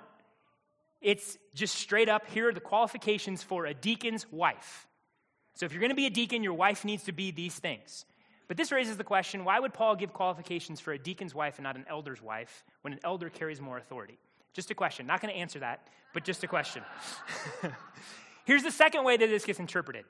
it's 0.99 1.37
just 1.53 1.75
straight 1.75 2.09
up 2.09 2.25
here 2.25 2.49
are 2.49 2.53
the 2.53 2.59
qualifications 2.59 3.43
for 3.43 3.67
a 3.67 3.75
deacon's 3.75 4.25
wife. 4.31 4.87
So 5.57 5.65
if 5.65 5.73
you're 5.73 5.81
going 5.81 5.89
to 5.89 5.95
be 5.95 6.05
a 6.05 6.11
deacon, 6.11 6.43
your 6.43 6.53
wife 6.53 6.85
needs 6.85 7.05
to 7.05 7.11
be 7.11 7.31
these 7.31 7.57
things. 7.57 8.05
But 8.47 8.57
this 8.57 8.71
raises 8.71 8.95
the 8.95 9.03
question 9.03 9.43
why 9.43 9.59
would 9.59 9.73
Paul 9.73 9.95
give 9.95 10.13
qualifications 10.13 10.79
for 10.79 10.93
a 10.93 10.99
deacon's 10.99 11.33
wife 11.33 11.57
and 11.57 11.63
not 11.63 11.75
an 11.75 11.85
elder's 11.89 12.21
wife 12.21 12.63
when 12.81 12.93
an 12.93 12.99
elder 13.03 13.29
carries 13.29 13.59
more 13.59 13.77
authority? 13.77 14.19
Just 14.53 14.69
a 14.69 14.75
question. 14.75 15.07
Not 15.07 15.19
going 15.19 15.33
to 15.33 15.39
answer 15.39 15.59
that, 15.59 15.87
but 16.13 16.23
just 16.23 16.43
a 16.43 16.47
question. 16.47 16.83
Here's 18.45 18.61
the 18.61 18.71
second 18.71 19.03
way 19.03 19.17
that 19.17 19.27
this 19.27 19.45
gets 19.45 19.59
interpreted. 19.59 20.05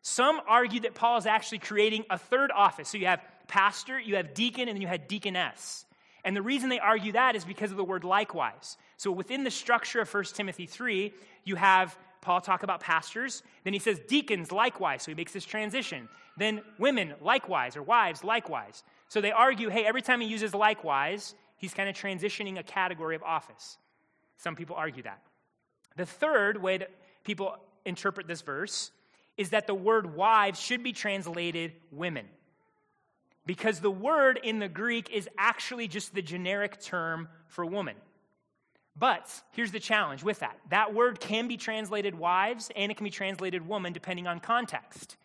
Some 0.00 0.40
argue 0.48 0.80
that 0.80 0.94
Paul 0.94 1.18
is 1.18 1.26
actually 1.26 1.58
creating 1.58 2.06
a 2.08 2.16
third 2.16 2.50
office. 2.50 2.88
So 2.88 2.96
you 2.96 3.06
have 3.06 3.20
pastor, 3.48 4.00
you 4.00 4.16
have 4.16 4.32
deacon, 4.32 4.66
and 4.68 4.76
then 4.76 4.80
you 4.80 4.88
have 4.88 5.08
deaconess. 5.08 5.84
And 6.24 6.34
the 6.34 6.42
reason 6.42 6.70
they 6.70 6.80
argue 6.80 7.12
that 7.12 7.36
is 7.36 7.44
because 7.44 7.70
of 7.70 7.76
the 7.76 7.84
word 7.84 8.02
likewise. 8.02 8.78
So 8.96 9.12
within 9.12 9.44
the 9.44 9.50
structure 9.50 10.00
of 10.00 10.12
1 10.12 10.24
Timothy 10.24 10.64
3, 10.64 11.12
you 11.44 11.56
have 11.56 11.96
Paul 12.20 12.40
talk 12.40 12.62
about 12.62 12.80
pastors. 12.80 13.42
Then 13.64 13.72
he 13.72 13.78
says 13.78 13.98
deacons 14.06 14.52
likewise. 14.52 15.02
So 15.02 15.10
he 15.10 15.14
makes 15.14 15.32
this 15.32 15.44
transition. 15.44 16.08
Then 16.36 16.62
women 16.78 17.14
likewise, 17.20 17.76
or 17.76 17.82
wives 17.82 18.22
likewise. 18.22 18.82
So 19.08 19.20
they 19.20 19.32
argue 19.32 19.68
hey, 19.68 19.86
every 19.86 20.02
time 20.02 20.20
he 20.20 20.28
uses 20.28 20.54
likewise, 20.54 21.34
he's 21.56 21.74
kind 21.74 21.88
of 21.88 21.94
transitioning 21.94 22.58
a 22.58 22.62
category 22.62 23.16
of 23.16 23.22
office. 23.22 23.78
Some 24.36 24.56
people 24.56 24.76
argue 24.76 25.02
that. 25.02 25.22
The 25.96 26.06
third 26.06 26.60
way 26.60 26.78
that 26.78 26.90
people 27.24 27.56
interpret 27.84 28.26
this 28.26 28.42
verse 28.42 28.90
is 29.36 29.50
that 29.50 29.66
the 29.66 29.74
word 29.74 30.14
wives 30.14 30.60
should 30.60 30.82
be 30.82 30.92
translated 30.92 31.72
women. 31.90 32.26
Because 33.46 33.80
the 33.80 33.90
word 33.90 34.38
in 34.42 34.58
the 34.58 34.68
Greek 34.68 35.10
is 35.10 35.28
actually 35.38 35.88
just 35.88 36.14
the 36.14 36.22
generic 36.22 36.80
term 36.80 37.28
for 37.48 37.64
woman. 37.64 37.96
But 38.96 39.30
here's 39.52 39.72
the 39.72 39.80
challenge 39.80 40.22
with 40.22 40.40
that 40.40 40.58
that 40.70 40.94
word 40.94 41.20
can 41.20 41.48
be 41.48 41.56
translated 41.56 42.14
wives 42.14 42.70
and 42.76 42.90
it 42.90 42.96
can 42.96 43.04
be 43.04 43.10
translated 43.10 43.66
woman 43.66 43.92
depending 43.92 44.26
on 44.26 44.40
context. 44.40 45.16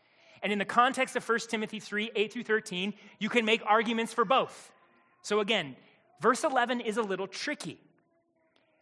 And 0.42 0.52
in 0.54 0.60
the 0.60 0.66
context 0.66 1.16
of 1.16 1.28
1 1.28 1.40
Timothy 1.50 1.80
3 1.80 2.12
8 2.16 2.34
through 2.34 2.44
13, 2.44 2.94
you 3.20 3.30
can 3.30 3.46
make 3.46 3.62
arguments 3.66 4.14
for 4.14 4.26
both. 4.26 4.72
So 5.22 5.40
again, 5.40 5.76
verse 6.22 6.44
11 6.44 6.82
is 6.82 6.98
a 6.98 7.02
little 7.02 7.28
tricky. 7.28 7.80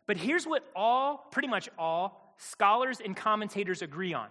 But 0.05 0.17
here's 0.17 0.45
what 0.45 0.69
all, 0.75 1.25
pretty 1.31 1.47
much 1.47 1.69
all, 1.77 2.35
scholars 2.37 2.99
and 3.03 3.15
commentators 3.15 3.81
agree 3.81 4.13
on. 4.13 4.27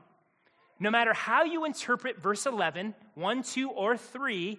No 0.79 0.91
matter 0.91 1.15
how 1.15 1.45
you 1.45 1.65
interpret 1.65 2.21
verse 2.21 2.45
11, 2.45 2.95
1, 3.15 3.43
2, 3.43 3.71
or 3.71 3.97
3, 3.97 4.59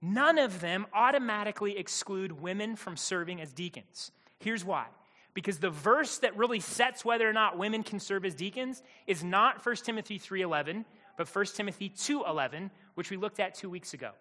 none 0.00 0.38
of 0.38 0.60
them 0.60 0.86
automatically 0.92 1.76
exclude 1.78 2.40
women 2.40 2.76
from 2.76 2.96
serving 2.96 3.40
as 3.40 3.52
deacons. 3.52 4.12
Here's 4.38 4.64
why 4.64 4.86
because 5.34 5.58
the 5.58 5.70
verse 5.70 6.18
that 6.18 6.36
really 6.36 6.60
sets 6.60 7.04
whether 7.04 7.28
or 7.28 7.32
not 7.32 7.58
women 7.58 7.82
can 7.82 7.98
serve 8.00 8.24
as 8.24 8.34
deacons 8.34 8.82
is 9.06 9.24
not 9.24 9.62
1 9.64 9.84
Timothy 9.84 10.18
3:11, 10.18 10.84
but 11.16 11.28
1 11.28 11.56
Timothy 11.56 11.88
2:11, 11.88 12.70
which 12.94 13.10
we 13.10 13.16
looked 13.16 13.40
at 13.40 13.54
2 13.54 13.70
weeks 13.70 13.94
ago, 13.94 14.12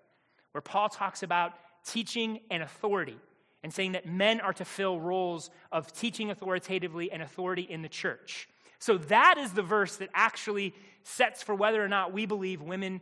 where 0.51 0.61
Paul 0.61 0.89
talks 0.89 1.23
about 1.23 1.53
teaching 1.85 2.39
and 2.49 2.63
authority 2.63 3.19
and 3.63 3.73
saying 3.73 3.91
that 3.91 4.05
men 4.05 4.41
are 4.41 4.53
to 4.53 4.65
fill 4.65 4.99
roles 4.99 5.49
of 5.71 5.91
teaching 5.93 6.31
authoritatively 6.31 7.11
and 7.11 7.21
authority 7.21 7.63
in 7.63 7.81
the 7.81 7.89
church. 7.89 8.47
So 8.79 8.97
that 8.97 9.37
is 9.37 9.53
the 9.53 9.61
verse 9.61 9.97
that 9.97 10.09
actually 10.13 10.73
sets 11.03 11.43
for 11.43 11.53
whether 11.53 11.83
or 11.83 11.87
not 11.87 12.13
we 12.13 12.25
believe 12.25 12.61
women 12.61 13.01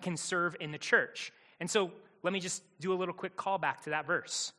can 0.00 0.16
serve 0.16 0.56
in 0.60 0.70
the 0.70 0.78
church. 0.78 1.32
And 1.58 1.68
so 1.68 1.92
let 2.22 2.32
me 2.32 2.40
just 2.40 2.62
do 2.78 2.92
a 2.92 2.96
little 2.96 3.14
quick 3.14 3.36
callback 3.36 3.80
to 3.82 3.90
that 3.90 4.06
verse. 4.06 4.52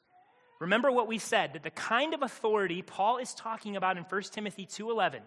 Remember 0.59 0.91
what 0.91 1.07
we 1.07 1.17
said 1.17 1.53
that 1.53 1.63
the 1.63 1.71
kind 1.71 2.13
of 2.13 2.21
authority 2.21 2.81
Paul 2.81 3.17
is 3.17 3.33
talking 3.33 3.75
about 3.75 3.97
in 3.97 4.03
1 4.03 4.21
Timothy 4.31 4.65
2:11 4.65 5.21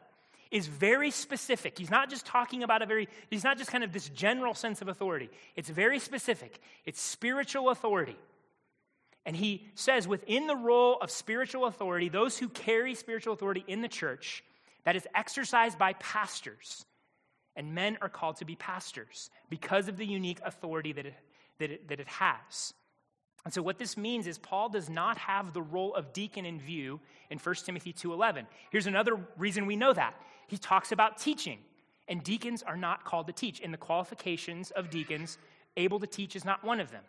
is 0.51 0.67
very 0.67 1.11
specific. 1.11 1.79
He's 1.79 1.91
not 1.91 2.11
just 2.11 2.27
talking 2.27 2.63
about 2.63 2.83
a 2.83 2.87
very 2.87 3.09
he's 3.31 3.45
not 3.45 3.57
just 3.57 3.71
kind 3.71 3.83
of 3.83 3.93
this 3.93 4.11
general 4.11 4.55
sense 4.55 4.83
of 4.83 4.89
authority. 4.89 5.31
It's 5.57 5.71
very 5.71 5.99
specific. 5.99 6.61
It's 6.85 7.01
spiritual 7.01 7.71
authority. 7.71 8.19
And 9.25 9.35
he 9.37 9.69
says 9.75 10.07
within 10.07 10.47
the 10.47 10.57
role 10.57 10.99
of 11.01 11.11
spiritual 11.11 11.65
authority, 11.67 12.09
those 12.09 12.37
who 12.37 12.49
carry 12.49 12.95
spiritual 12.95 13.33
authority 13.33 13.65
in 13.67 13.81
the 13.81 13.89
church 13.89 14.45
that 14.85 14.97
is 14.97 15.07
exercised 15.15 15.79
by 15.79 15.95
pastors. 15.95 16.85
And 17.55 17.75
men 17.75 17.99
are 18.01 18.09
called 18.09 18.37
to 18.37 18.45
be 18.45 18.57
pastors 18.57 19.31
because 19.49 19.89
of 19.89 19.97
the 19.97 20.07
unique 20.07 20.41
authority 20.45 20.93
that 20.93 21.07
it, 21.07 21.15
that 21.59 21.71
it, 21.71 21.89
that 21.89 22.01
it 22.01 22.09
has. 22.09 22.73
And 23.45 23.53
so 23.53 23.61
what 23.63 23.79
this 23.79 23.97
means 23.97 24.27
is 24.27 24.39
Paul 24.39 24.69
does 24.69 24.89
not 24.89 25.19
have 25.19 25.53
the 25.53 25.63
role 25.63 25.95
of 25.95 26.13
deacon 26.13 26.47
in 26.47 26.61
view 26.61 27.01
in 27.31 27.39
1 27.39 27.67
Timothy 27.67 27.93
2:11. 27.93 28.47
Here's 28.71 28.87
another 28.87 29.17
reason 29.37 29.67
we 29.67 29.77
know 29.77 29.93
that. 29.93 30.15
He 30.47 30.59
talks 30.59 30.93
about 30.93 31.19
teaching, 31.19 31.59
and 32.09 32.23
deacons 32.23 32.63
are 32.63 32.77
not 32.77 33.05
called 33.05 33.27
to 33.27 33.33
teach. 33.33 33.59
In 33.61 33.73
the 33.73 33.79
qualifications 33.79 34.71
of 34.71 34.91
deacons, 34.91 35.39
able 35.77 35.99
to 36.01 36.07
teach 36.07 36.37
is 36.37 36.45
not 36.45 36.63
one 36.63 36.79
of 36.79 36.91
them. 36.91 37.03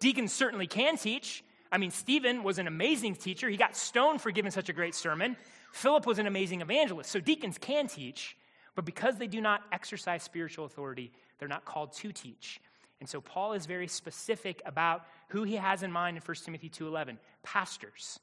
Deacons 0.00 0.32
certainly 0.32 0.66
can 0.66 0.96
teach. 0.96 1.44
I 1.70 1.78
mean, 1.78 1.90
Stephen 1.90 2.42
was 2.42 2.58
an 2.58 2.66
amazing 2.66 3.14
teacher. 3.14 3.48
He 3.48 3.56
got 3.56 3.76
stoned 3.76 4.20
for 4.20 4.32
giving 4.32 4.50
such 4.50 4.68
a 4.68 4.72
great 4.72 4.94
sermon. 4.94 5.36
Philip 5.72 6.04
was 6.04 6.18
an 6.18 6.26
amazing 6.26 6.62
evangelist. 6.62 7.10
So 7.10 7.20
deacons 7.20 7.58
can 7.58 7.86
teach, 7.86 8.36
but 8.74 8.84
because 8.84 9.18
they 9.18 9.28
do 9.28 9.40
not 9.40 9.62
exercise 9.70 10.22
spiritual 10.24 10.64
authority, 10.64 11.12
they're 11.38 11.48
not 11.48 11.64
called 11.64 11.92
to 11.92 12.10
teach. 12.10 12.60
And 13.00 13.08
so 13.08 13.20
Paul 13.20 13.54
is 13.54 13.66
very 13.66 13.88
specific 13.88 14.60
about 14.66 15.06
who 15.28 15.42
he 15.42 15.56
has 15.56 15.82
in 15.82 15.90
mind 15.90 16.16
in 16.16 16.22
1 16.22 16.44
Timothy 16.44 16.68
2:11, 16.68 17.18
pastors. 17.42 18.20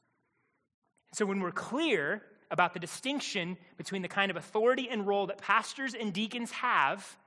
So 1.13 1.25
when 1.25 1.39
we're 1.39 1.51
clear 1.51 2.21
about 2.51 2.73
the 2.73 2.79
distinction 2.79 3.57
between 3.77 4.01
the 4.01 4.07
kind 4.07 4.29
of 4.29 4.37
authority 4.37 4.87
and 4.89 5.05
role 5.07 5.27
that 5.27 5.39
pastors 5.39 5.93
and 5.93 6.13
deacons 6.13 6.51
have, 6.51 7.17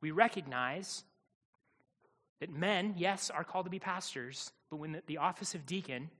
we 0.00 0.10
recognize 0.10 1.04
that 2.40 2.50
men, 2.50 2.94
yes, 2.96 3.30
are 3.30 3.44
called 3.44 3.66
to 3.66 3.70
be 3.70 3.78
pastors, 3.78 4.50
but 4.68 4.76
when 4.76 4.92
the, 4.92 5.02
the 5.06 5.18
office 5.18 5.54
of 5.54 5.64
deacon, 5.64 6.10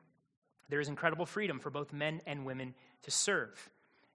there 0.68 0.80
is 0.80 0.88
incredible 0.88 1.26
freedom 1.26 1.58
for 1.58 1.70
both 1.70 1.92
men 1.92 2.20
and 2.26 2.46
women 2.46 2.74
to 3.02 3.10
serve. 3.10 3.70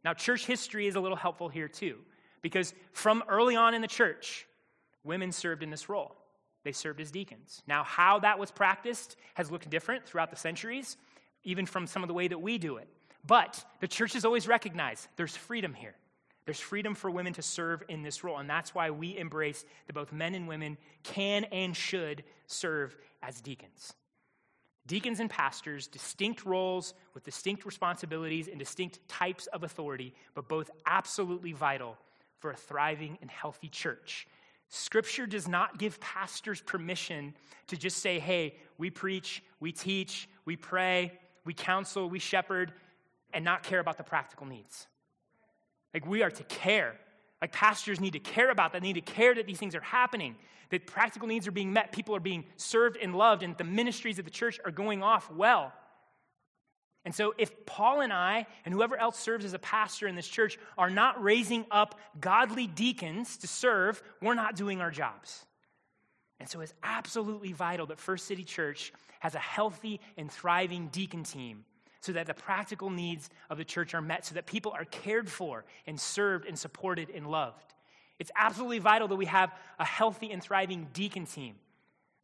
Now, 0.05 0.13
church 0.13 0.45
history 0.45 0.87
is 0.87 0.95
a 0.95 0.99
little 0.99 1.17
helpful 1.17 1.49
here 1.49 1.67
too, 1.67 1.97
because 2.41 2.73
from 2.93 3.23
early 3.27 3.55
on 3.55 3.73
in 3.73 3.81
the 3.81 3.87
church, 3.87 4.47
women 5.03 5.31
served 5.31 5.63
in 5.63 5.69
this 5.69 5.89
role. 5.89 6.15
They 6.67 6.73
served 6.73 6.99
as 6.99 7.11
deacons. 7.11 7.63
Now, 7.65 7.85
how 7.85 8.19
that 8.19 8.39
was 8.39 8.51
practiced 8.51 9.15
has 9.35 9.49
looked 9.49 9.69
different 9.69 10.05
throughout 10.05 10.31
the 10.31 10.35
centuries, 10.35 10.97
even 11.45 11.65
from 11.65 11.87
some 11.87 12.03
of 12.03 12.09
the 12.09 12.13
way 12.13 12.27
that 12.27 12.41
we 12.41 12.57
do 12.57 12.75
it. 12.75 12.89
But 13.25 13.63
the 13.79 13.87
church 13.87 14.11
has 14.11 14.25
always 14.25 14.49
recognized 14.49 15.07
there's 15.15 15.37
freedom 15.37 15.73
here. 15.73 15.95
There's 16.43 16.59
freedom 16.59 16.93
for 16.93 17.09
women 17.09 17.31
to 17.35 17.41
serve 17.41 17.83
in 17.87 18.03
this 18.03 18.21
role, 18.21 18.39
and 18.39 18.49
that's 18.49 18.75
why 18.75 18.89
we 18.89 19.17
embrace 19.17 19.63
that 19.85 19.93
both 19.93 20.11
men 20.11 20.35
and 20.35 20.45
women 20.45 20.77
can 21.03 21.45
and 21.45 21.73
should 21.73 22.25
serve 22.47 22.97
as 23.23 23.39
deacons. 23.39 23.93
Deacons 24.87 25.21
and 25.21 25.29
pastors, 25.29 25.87
distinct 25.87 26.43
roles 26.43 26.95
with 27.13 27.23
distinct 27.23 27.65
responsibilities 27.65 28.49
and 28.49 28.59
distinct 28.59 28.99
types 29.07 29.47
of 29.47 29.63
authority, 29.63 30.13
but 30.35 30.49
both 30.49 30.69
absolutely 30.85 31.53
vital 31.53 31.97
for 32.39 32.51
a 32.51 32.57
thriving 32.57 33.17
and 33.21 33.31
healthy 33.31 33.69
church 33.69 34.27
Scripture 34.69 35.25
does 35.25 35.47
not 35.47 35.77
give 35.77 35.99
pastors 35.99 36.61
permission 36.61 37.33
to 37.67 37.77
just 37.77 37.97
say, 37.97 38.19
hey, 38.19 38.55
we 38.77 38.89
preach, 38.89 39.43
we 39.59 39.71
teach, 39.71 40.29
we 40.45 40.55
pray, 40.55 41.13
we 41.45 41.53
counsel, 41.53 42.09
we 42.09 42.19
shepherd, 42.19 42.73
and 43.33 43.43
not 43.45 43.63
care 43.63 43.79
about 43.79 43.97
the 43.97 44.03
practical 44.03 44.45
needs. 44.45 44.87
Like, 45.93 46.05
we 46.05 46.21
are 46.21 46.31
to 46.31 46.43
care. 46.43 46.95
Like, 47.41 47.51
pastors 47.51 47.99
need 47.99 48.13
to 48.13 48.19
care 48.19 48.49
about 48.49 48.73
that, 48.73 48.81
they 48.81 48.87
need 48.87 49.05
to 49.05 49.13
care 49.13 49.33
that 49.35 49.47
these 49.47 49.57
things 49.57 49.75
are 49.75 49.81
happening, 49.81 50.35
that 50.69 50.85
practical 50.85 51.27
needs 51.27 51.47
are 51.47 51.51
being 51.51 51.71
met, 51.71 51.91
people 51.91 52.15
are 52.15 52.19
being 52.19 52.43
served 52.57 52.97
and 52.97 53.15
loved, 53.15 53.43
and 53.43 53.57
the 53.57 53.63
ministries 53.63 54.19
of 54.19 54.25
the 54.25 54.31
church 54.31 54.59
are 54.65 54.71
going 54.71 55.01
off 55.01 55.31
well. 55.31 55.71
And 57.07 57.15
so, 57.15 57.33
if 57.37 57.65
Paul 57.65 58.01
and 58.01 58.11
I, 58.11 58.45
and 58.65 58.73
whoever 58.73 58.97
else 58.97 59.17
serves 59.17 59.45
as 59.45 59.53
a 59.53 59.59
pastor 59.59 60.09
in 60.09 60.15
this 60.15 60.27
church, 60.27 60.59
are 60.77 60.89
not 60.89 61.23
raising 61.23 61.65
up 61.71 61.97
godly 62.19 62.67
deacons 62.67 63.37
to 63.37 63.47
serve, 63.47 64.03
we're 64.21 64.33
not 64.33 64.57
doing 64.57 64.81
our 64.81 64.91
jobs. 64.91 65.45
And 66.41 66.49
so, 66.49 66.59
it's 66.59 66.73
absolutely 66.83 67.53
vital 67.53 67.85
that 67.85 67.97
First 67.97 68.25
City 68.25 68.43
Church 68.43 68.91
has 69.21 69.35
a 69.35 69.39
healthy 69.39 70.01
and 70.17 70.29
thriving 70.29 70.89
deacon 70.89 71.23
team 71.23 71.63
so 72.01 72.11
that 72.11 72.27
the 72.27 72.33
practical 72.33 72.89
needs 72.89 73.29
of 73.49 73.57
the 73.57 73.63
church 73.63 73.93
are 73.93 74.01
met, 74.01 74.25
so 74.25 74.35
that 74.35 74.45
people 74.45 74.73
are 74.73 74.83
cared 74.83 75.29
for 75.29 75.63
and 75.85 75.97
served 75.97 76.45
and 76.45 76.59
supported 76.59 77.09
and 77.09 77.25
loved. 77.25 77.73
It's 78.19 78.31
absolutely 78.35 78.79
vital 78.79 79.07
that 79.07 79.15
we 79.15 79.27
have 79.27 79.53
a 79.79 79.85
healthy 79.85 80.29
and 80.29 80.43
thriving 80.43 80.89
deacon 80.91 81.25
team 81.25 81.55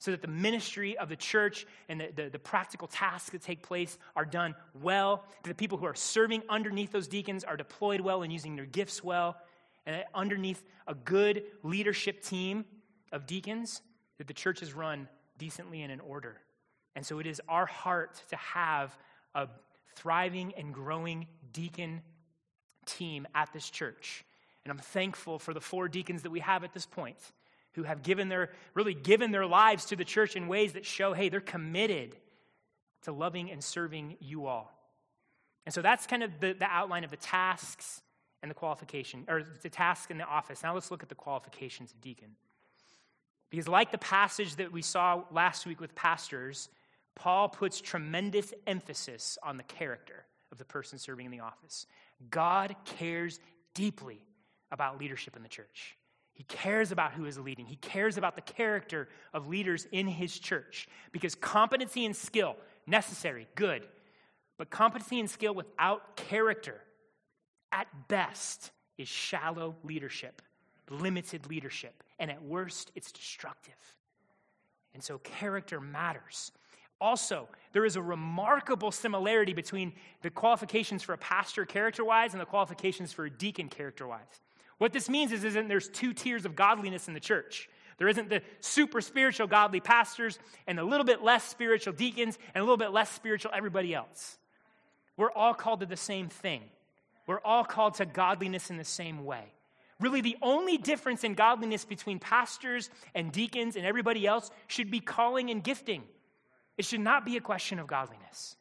so 0.04 0.12
that 0.12 0.22
the 0.22 0.28
ministry 0.28 0.98
of 0.98 1.08
the 1.08 1.16
church 1.16 1.66
and 1.88 2.02
the, 2.02 2.10
the, 2.14 2.30
the, 2.32 2.38
practical 2.38 2.90
tasks 2.90 3.30
that 3.30 3.42
take 3.42 3.64
place 3.64 3.98
are 4.18 4.26
done 4.26 4.54
well, 4.82 5.24
that 5.44 5.48
the 5.48 5.56
people 5.56 5.78
who 5.78 5.86
are 5.86 5.96
serving 5.96 6.44
underneath 6.50 6.92
those 6.92 7.08
deacons 7.08 7.46
are 7.46 7.56
deployed 7.56 8.02
well 8.02 8.22
and 8.22 8.34
using 8.34 8.58
their 8.58 8.66
gifts 8.66 9.02
well, 9.02 9.38
and 9.86 10.04
underneath 10.14 10.62
a 10.88 10.94
good 10.94 11.44
leadership 11.64 12.22
team 12.22 12.66
of 13.14 13.26
deacons, 13.26 13.82
that 14.18 14.28
the 14.28 14.34
church 14.34 14.62
is 14.62 14.74
run 14.74 15.08
decently 15.38 15.84
and 15.84 15.92
in 15.94 16.02
order. 16.02 16.36
And 16.98 17.06
so 17.06 17.20
it 17.20 17.26
is 17.26 17.42
our 17.48 17.66
heart 17.66 18.22
to 18.28 18.36
have 18.36 18.94
a 19.34 19.48
thriving 19.96 20.54
and 20.58 20.74
growing 20.74 21.28
deacon 21.54 22.02
team 22.86 23.26
at 23.34 23.54
this 23.54 23.70
church. 23.70 24.26
And 24.66 24.72
I'm 24.74 24.80
thankful 24.80 25.40
for 25.40 25.54
the 25.54 25.62
four 25.62 25.88
deacons 25.88 26.24
that 26.24 26.30
we 26.30 26.42
have 26.42 26.66
at 26.66 26.74
this 26.74 26.86
point 26.86 27.16
who 27.74 27.84
have 27.84 28.04
given 28.04 28.30
their, 28.30 28.52
really 28.74 28.94
given 28.94 29.32
their 29.32 29.46
lives 29.46 29.86
to 29.86 29.96
the 29.96 30.06
church 30.06 30.36
in 30.36 30.48
ways 30.48 30.74
that 30.74 30.86
show, 30.86 31.14
hey, 31.14 31.30
they're 31.30 31.42
committed 31.42 32.16
to 33.04 33.12
loving 33.12 33.52
and 33.52 33.64
serving 33.64 34.18
you 34.20 34.46
all. 34.46 34.72
And 35.66 35.74
so 35.74 35.82
that's 35.82 36.08
kind 36.08 36.24
of 36.24 36.40
the, 36.40 36.54
the 36.54 36.66
outline 36.66 37.04
of 37.04 37.12
the 37.12 37.18
tasks 37.18 38.02
and 38.42 38.52
the 38.52 38.56
qualification, 38.56 39.26
or 39.30 39.44
the 39.62 39.70
task 39.70 40.12
in 40.12 40.18
the 40.18 40.26
office. 40.26 40.64
Now 40.64 40.74
let's 40.74 40.92
look 40.92 41.02
at 41.02 41.10
the 41.10 41.16
qualifications 41.16 41.92
of 41.92 42.02
deacon. 42.02 42.36
Because, 43.50 43.68
like 43.68 43.92
the 43.92 43.98
passage 43.98 44.56
that 44.58 44.72
we 44.72 44.82
saw 44.82 45.24
last 45.32 45.66
week 45.66 45.80
with 45.80 45.96
pastors, 45.96 46.70
Paul 47.16 47.48
puts 47.48 47.80
tremendous 47.80 48.54
emphasis 48.68 49.38
on 49.44 49.58
the 49.58 49.64
character 49.64 50.26
of 50.52 50.58
the 50.58 50.66
person 50.66 50.98
serving 50.98 51.26
in 51.26 51.32
the 51.32 51.40
office. 51.40 51.86
God 52.30 52.76
cares 52.84 53.40
deeply 53.74 54.20
about 54.72 55.00
leadership 55.00 55.36
in 55.36 55.44
the 55.44 55.50
church. 55.50 55.96
He 56.34 56.44
cares 56.44 56.92
about 56.92 57.14
who 57.14 57.26
is 57.26 57.38
leading. 57.38 57.66
He 57.66 57.76
cares 57.76 58.18
about 58.18 58.36
the 58.36 58.42
character 58.42 59.08
of 59.34 59.48
leaders 59.48 59.88
in 59.92 60.08
his 60.08 60.38
church 60.38 60.88
because 61.12 61.36
competency 61.36 62.06
and 62.06 62.16
skill, 62.16 62.56
necessary, 62.88 63.48
good. 63.56 63.88
But 64.58 64.70
competency 64.70 65.20
and 65.20 65.30
skill 65.30 65.54
without 65.54 66.16
character, 66.16 66.82
at 67.72 67.88
best, 68.08 68.72
is 68.98 69.08
shallow 69.08 69.76
leadership 69.84 70.42
limited 70.90 71.48
leadership. 71.50 72.04
And 72.20 72.32
at 72.32 72.42
worst, 72.44 72.92
it's 72.96 73.12
destructive. 73.12 73.74
And 74.94 75.04
so 75.04 75.18
character 75.20 75.82
matters. 75.82 76.52
Also, 77.02 77.50
there 77.74 77.86
is 77.86 77.96
a 77.96 78.02
remarkable 78.02 78.92
similarity 78.92 79.54
between 79.54 79.94
the 80.22 80.30
qualifications 80.30 81.04
for 81.04 81.14
a 81.14 81.18
pastor 81.18 81.66
character 81.66 82.06
wise 82.06 82.34
and 82.34 82.42
the 82.42 82.46
qualifications 82.46 83.12
for 83.12 83.26
a 83.26 83.30
deacon 83.30 83.68
character 83.68 84.08
wise. 84.08 84.42
What 84.78 84.94
this 84.94 85.10
means 85.10 85.32
is, 85.32 85.44
isn't 85.44 85.68
there's 85.68 85.90
two 85.90 86.14
tiers 86.14 86.46
of 86.46 86.56
godliness 86.56 87.08
in 87.08 87.14
the 87.14 87.20
church. 87.20 87.70
There 87.98 88.08
isn't 88.08 88.30
the 88.30 88.42
super 88.60 89.02
spiritual 89.02 89.48
godly 89.48 89.80
pastors 89.80 90.40
and 90.68 90.80
a 90.80 90.84
little 90.84 91.06
bit 91.06 91.22
less 91.22 91.44
spiritual 91.44 91.94
deacons 91.94 92.38
and 92.54 92.62
a 92.62 92.64
little 92.64 92.78
bit 92.78 92.92
less 92.92 93.10
spiritual 93.10 93.52
everybody 93.54 93.94
else. 93.94 94.38
We're 95.16 95.32
all 95.32 95.54
called 95.54 95.82
to 95.82 95.86
the 95.86 95.98
same 95.98 96.28
thing. 96.28 96.64
We're 97.28 97.40
all 97.42 97.64
called 97.64 97.96
to 97.96 98.06
godliness 98.06 98.70
in 98.70 98.78
the 98.78 98.84
same 98.84 99.24
way. 99.24 99.46
Really, 100.00 100.22
the 100.22 100.38
only 100.42 100.78
difference 100.78 101.24
in 101.24 101.36
godliness 101.36 101.86
between 101.86 102.20
pastors 102.20 102.90
and 103.16 103.32
deacons 103.32 103.76
and 103.76 103.86
everybody 103.86 104.26
else 104.28 104.50
should 104.68 104.92
be 104.92 105.00
calling 105.00 105.50
and 105.50 105.64
gifting. 105.64 106.04
It 106.78 106.86
should 106.86 107.00
not 107.00 107.26
be 107.26 107.38
a 107.38 107.42
question 107.42 107.80
of 107.80 107.88
godliness. 107.88 108.58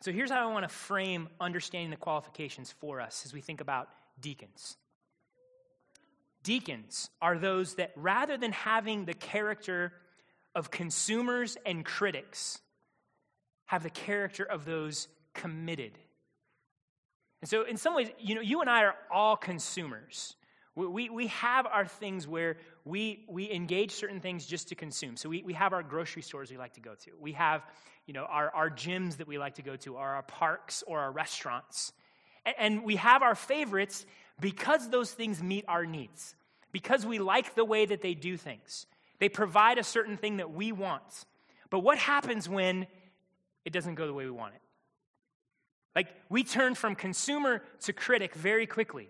So 0.00 0.12
here's 0.12 0.30
how 0.30 0.48
I 0.48 0.52
want 0.52 0.68
to 0.68 0.74
frame 0.74 1.28
understanding 1.40 1.90
the 1.90 1.96
qualifications 1.96 2.72
for 2.80 3.00
us 3.00 3.24
as 3.24 3.32
we 3.32 3.40
think 3.40 3.60
about 3.60 3.88
deacons. 4.20 4.76
Deacons 6.42 7.10
are 7.20 7.38
those 7.38 7.74
that 7.74 7.92
rather 7.96 8.36
than 8.36 8.52
having 8.52 9.04
the 9.04 9.14
character 9.14 9.92
of 10.54 10.70
consumers 10.70 11.56
and 11.66 11.84
critics, 11.84 12.60
have 13.66 13.82
the 13.82 13.90
character 13.90 14.44
of 14.44 14.64
those 14.64 15.08
committed. 15.34 15.92
And 17.42 17.50
so, 17.50 17.64
in 17.64 17.76
some 17.76 17.94
ways, 17.94 18.08
you 18.18 18.34
know, 18.34 18.40
you 18.40 18.60
and 18.60 18.70
I 18.70 18.84
are 18.84 18.94
all 19.12 19.36
consumers. 19.36 20.36
We, 20.76 21.08
we, 21.08 21.26
have 21.28 21.66
our 21.66 21.86
things 21.86 22.28
where 22.28 22.58
we, 22.84 23.24
we 23.28 23.50
engage 23.50 23.92
certain 23.92 24.20
things 24.20 24.44
just 24.44 24.68
to 24.68 24.74
consume. 24.74 25.16
So 25.16 25.30
we, 25.30 25.42
we 25.42 25.54
have 25.54 25.72
our 25.72 25.82
grocery 25.82 26.20
stores 26.20 26.50
we 26.50 26.58
like 26.58 26.74
to 26.74 26.80
go 26.80 26.94
to. 26.94 27.12
We 27.18 27.32
have, 27.32 27.62
you 28.06 28.12
know, 28.12 28.24
our, 28.24 28.50
our 28.50 28.68
gyms 28.68 29.16
that 29.16 29.26
we 29.26 29.38
like 29.38 29.54
to 29.54 29.62
go 29.62 29.76
to, 29.76 29.96
or 29.96 30.06
our 30.06 30.22
parks 30.22 30.84
or 30.86 31.00
our 31.00 31.10
restaurants. 31.10 31.92
And, 32.44 32.54
and 32.58 32.84
we 32.84 32.96
have 32.96 33.22
our 33.22 33.34
favorites 33.34 34.04
because 34.38 34.90
those 34.90 35.10
things 35.10 35.42
meet 35.42 35.64
our 35.66 35.86
needs, 35.86 36.34
because 36.72 37.06
we 37.06 37.20
like 37.20 37.54
the 37.54 37.64
way 37.64 37.86
that 37.86 38.02
they 38.02 38.12
do 38.12 38.36
things. 38.36 38.86
They 39.18 39.30
provide 39.30 39.78
a 39.78 39.84
certain 39.84 40.18
thing 40.18 40.36
that 40.36 40.52
we 40.52 40.72
want. 40.72 41.24
But 41.70 41.78
what 41.78 41.96
happens 41.96 42.50
when 42.50 42.86
it 43.64 43.72
doesn't 43.72 43.94
go 43.94 44.06
the 44.06 44.12
way 44.12 44.26
we 44.26 44.30
want 44.30 44.54
it? 44.54 44.60
Like, 45.94 46.08
we 46.28 46.44
turn 46.44 46.74
from 46.74 46.94
consumer 46.94 47.62
to 47.80 47.94
critic 47.94 48.34
very 48.34 48.66
quickly. 48.66 49.08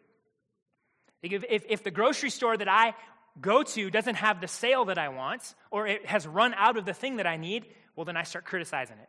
If, 1.22 1.44
if, 1.48 1.64
if 1.68 1.82
the 1.82 1.90
grocery 1.90 2.30
store 2.30 2.56
that 2.56 2.68
I 2.68 2.94
go 3.40 3.62
to 3.62 3.90
doesn't 3.90 4.16
have 4.16 4.40
the 4.40 4.48
sale 4.48 4.86
that 4.86 4.98
I 4.98 5.08
want, 5.08 5.54
or 5.70 5.86
it 5.86 6.06
has 6.06 6.26
run 6.26 6.54
out 6.54 6.76
of 6.76 6.84
the 6.84 6.94
thing 6.94 7.16
that 7.16 7.26
I 7.26 7.36
need, 7.36 7.66
well, 7.94 8.04
then 8.04 8.16
I 8.16 8.22
start 8.22 8.44
criticizing 8.44 8.98
it. 8.98 9.08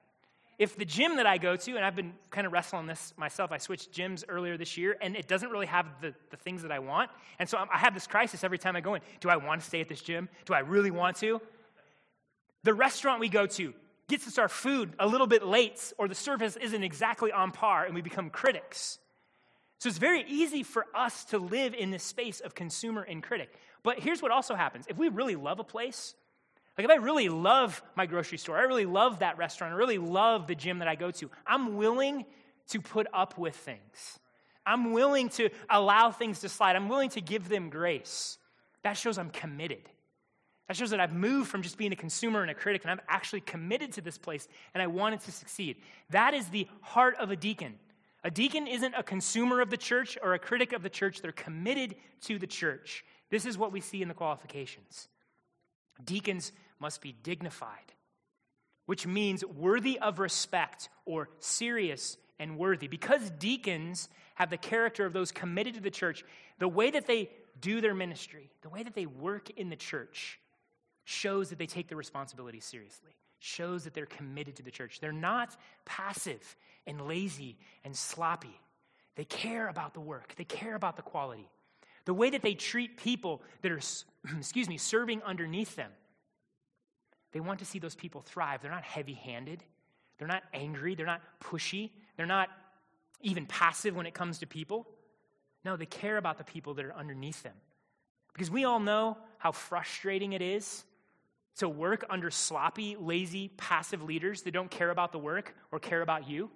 If 0.60 0.76
the 0.76 0.86
gym 0.86 1.18
that 1.18 1.28
I 1.28 1.38
go 1.38 1.56
to, 1.56 1.76
and 1.76 1.86
I've 1.86 1.96
been 1.96 2.14
kind 2.32 2.48
of 2.48 2.54
wrestling 2.54 2.88
this 2.88 3.14
myself, 3.16 3.52
I 3.52 3.60
switched 3.60 3.94
gyms 3.94 4.24
earlier 4.28 4.58
this 4.58 4.76
year, 4.76 4.98
and 5.00 5.16
it 5.16 5.28
doesn't 5.28 5.52
really 5.52 5.68
have 5.68 5.86
the, 6.02 6.16
the 6.32 6.38
things 6.38 6.64
that 6.64 6.72
I 6.72 6.80
want. 6.80 7.12
And 7.38 7.48
so 7.48 7.58
I 7.58 7.78
have 7.78 7.94
this 7.94 8.08
crisis 8.08 8.44
every 8.44 8.58
time 8.58 8.76
I 8.76 8.82
go 8.82 8.96
in. 8.96 9.02
Do 9.20 9.30
I 9.30 9.38
want 9.38 9.62
to 9.62 9.68
stay 9.68 9.82
at 9.82 9.88
this 9.88 10.02
gym? 10.02 10.30
Do 10.46 10.56
I 10.56 10.60
really 10.60 10.90
want 10.90 11.18
to? 11.18 11.42
The 12.64 12.74
restaurant 12.74 13.20
we 13.20 13.30
go 13.30 13.46
to 13.46 13.74
gets 14.08 14.26
us 14.26 14.40
our 14.40 14.50
food 14.50 14.94
a 14.98 15.06
little 15.06 15.28
bit 15.28 15.46
late, 15.46 15.94
or 16.00 16.08
the 16.08 16.16
service 16.16 16.56
isn't 16.56 16.84
exactly 16.84 17.32
on 17.32 17.52
par, 17.52 17.86
and 17.86 17.94
we 17.94 18.02
become 18.02 18.32
critics. 18.32 18.98
So 19.80 19.90
it's 19.90 19.98
very 19.98 20.24
easy 20.28 20.64
for 20.64 20.86
us 20.96 21.26
to 21.26 21.38
live 21.38 21.74
in 21.74 21.92
this 21.92 22.04
space 22.04 22.40
of 22.40 22.56
consumer 22.56 23.04
and 23.04 23.22
critic. 23.22 23.54
But 23.84 24.00
here's 24.00 24.22
what 24.22 24.32
also 24.32 24.56
happens 24.56 24.86
if 24.88 24.98
we 24.98 25.10
really 25.10 25.36
love 25.36 25.60
a 25.60 25.64
place, 25.64 26.16
like 26.78 26.86
if 26.86 26.92
I 26.92 26.96
really 26.96 27.30
love 27.30 27.82
my 27.96 28.06
grocery 28.06 28.38
store, 28.38 28.58
I 28.58 28.64
really 28.64 28.86
love 28.86 29.20
that 29.20 29.38
restaurant, 29.38 29.74
I 29.74 29.78
really 29.78 29.98
love 29.98 30.48
the 30.48 30.56
gym 30.56 30.80
that 30.80 30.88
I 30.88 30.96
go 30.96 31.12
to, 31.12 31.30
I'm 31.46 31.78
willing 31.78 32.26
to 32.70 32.82
put 32.82 33.08
up 33.14 33.38
with 33.38 33.56
things. 33.56 34.20
I'm 34.66 34.92
willing 34.92 35.30
to 35.30 35.50
allow 35.70 36.12
things 36.12 36.42
to 36.42 36.50
slide. 36.50 36.76
I'm 36.76 36.90
willing 36.90 37.10
to 37.12 37.22
give 37.22 37.48
them 37.48 37.70
grace. 37.70 38.38
That 38.84 38.94
shows 38.94 39.18
I'm 39.18 39.30
committed. 39.30 39.90
That 40.68 40.76
shows 40.76 40.90
that 40.90 41.00
I've 41.00 41.14
moved 41.14 41.50
from 41.50 41.62
just 41.62 41.78
being 41.78 41.94
a 41.94 41.96
consumer 41.96 42.42
and 42.42 42.52
a 42.52 42.54
critic, 42.54 42.84
and 42.84 42.92
I'm 42.92 43.00
actually 43.08 43.40
committed 43.40 43.94
to 43.94 44.02
this 44.02 44.18
place, 44.18 44.50
and 44.74 44.84
I 44.84 44.88
want 44.88 45.16
it 45.16 45.22
to 45.22 45.32
succeed. 45.32 45.78
That 46.10 46.34
is 46.34 46.50
the 46.50 46.68
heart 46.82 47.16
of 47.18 47.32
a 47.32 47.38
deacon. 47.38 47.76
A 48.24 48.32
deacon 48.32 48.68
isn't 48.68 48.96
a 48.96 49.04
consumer 49.04 49.62
of 49.62 49.70
the 49.70 49.78
church 49.78 50.18
or 50.22 50.34
a 50.34 50.40
critic 50.40 50.74
of 50.74 50.84
the 50.84 50.90
church, 50.90 51.22
they're 51.22 51.32
committed 51.32 51.96
to 52.22 52.40
the 52.40 52.48
church. 52.48 53.06
This 53.30 53.46
is 53.46 53.58
what 53.58 53.72
we 53.72 53.82
see 53.82 54.02
in 54.02 54.08
the 54.08 54.14
qualifications. 54.14 55.08
Deacons 56.04 56.52
must 56.80 57.02
be 57.02 57.16
dignified, 57.24 57.94
which 58.86 59.06
means 59.06 59.46
worthy 59.46 60.00
of 60.00 60.20
respect 60.20 60.90
or 61.06 61.30
serious 61.40 62.18
and 62.40 62.58
worthy. 62.58 62.88
Because 62.88 63.30
deacons 63.32 64.10
have 64.36 64.50
the 64.50 64.58
character 64.58 65.06
of 65.06 65.14
those 65.14 65.32
committed 65.32 65.76
to 65.76 65.82
the 65.82 65.92
church, 65.92 66.24
the 66.60 66.68
way 66.68 66.92
that 66.92 67.08
they 67.08 67.30
do 67.60 67.82
their 67.82 67.96
ministry, 67.96 68.50
the 68.62 68.70
way 68.70 68.84
that 68.84 68.94
they 68.94 69.06
work 69.06 69.50
in 69.52 69.70
the 69.70 69.76
church, 69.76 70.40
shows 71.04 71.50
that 71.50 71.58
they 71.58 71.66
take 71.66 71.88
their 71.88 71.98
responsibility 71.98 72.60
seriously 72.60 73.16
shows 73.40 73.84
that 73.84 73.94
they're 73.94 74.06
committed 74.06 74.56
to 74.58 74.64
the 74.64 74.72
church. 74.72 75.00
They're 75.00 75.12
not 75.12 75.56
passive 75.86 76.56
and 76.86 77.02
lazy 77.02 77.58
and 77.84 77.96
sloppy. 77.96 78.60
They 79.16 79.26
care 79.26 79.68
about 79.68 79.94
the 79.94 80.00
work, 80.00 80.34
they 80.38 80.44
care 80.44 80.76
about 80.76 80.96
the 80.96 81.02
quality. 81.02 81.50
The 82.06 82.14
way 82.14 82.30
that 82.30 82.42
they 82.42 82.54
treat 82.54 82.96
people 82.96 83.42
that 83.64 83.72
are, 83.72 83.82
excuse 84.38 84.70
me, 84.70 84.78
serving 84.78 85.22
underneath 85.24 85.76
them. 85.76 85.92
They 87.34 87.42
want 87.42 87.60
to 87.60 87.66
see 87.66 87.80
those 87.80 87.96
people 87.96 88.22
thrive. 88.22 88.62
They're 88.62 88.72
not 88.72 88.84
heavy 88.84 89.14
handed. 89.14 89.62
They're 90.18 90.28
not 90.28 90.44
angry. 90.54 90.96
They're 90.96 91.06
not 91.06 91.22
pushy. 91.42 91.92
They're 92.16 92.26
not 92.26 92.48
even 93.22 93.46
passive 93.46 93.96
when 93.96 94.06
it 94.06 94.14
comes 94.14 94.40
to 94.40 94.48
people. 94.48 94.88
No, 95.66 95.76
they 95.76 95.86
care 95.86 96.16
about 96.16 96.38
the 96.38 96.46
people 96.46 96.76
that 96.76 96.86
are 96.86 96.96
underneath 96.96 97.44
them. 97.44 97.56
Because 98.34 98.50
we 98.50 98.64
all 98.64 98.80
know 98.80 99.18
how 99.38 99.52
frustrating 99.52 100.34
it 100.34 100.42
is 100.42 100.86
to 101.58 101.68
work 101.68 102.06
under 102.10 102.30
sloppy, 102.30 102.96
lazy, 103.00 103.50
passive 103.58 104.04
leaders 104.04 104.44
that 104.44 104.52
don't 104.52 104.70
care 104.70 104.90
about 104.90 105.12
the 105.12 105.20
work 105.20 105.56
or 105.72 105.80
care 105.80 106.02
about 106.02 106.30
you. 106.30 106.50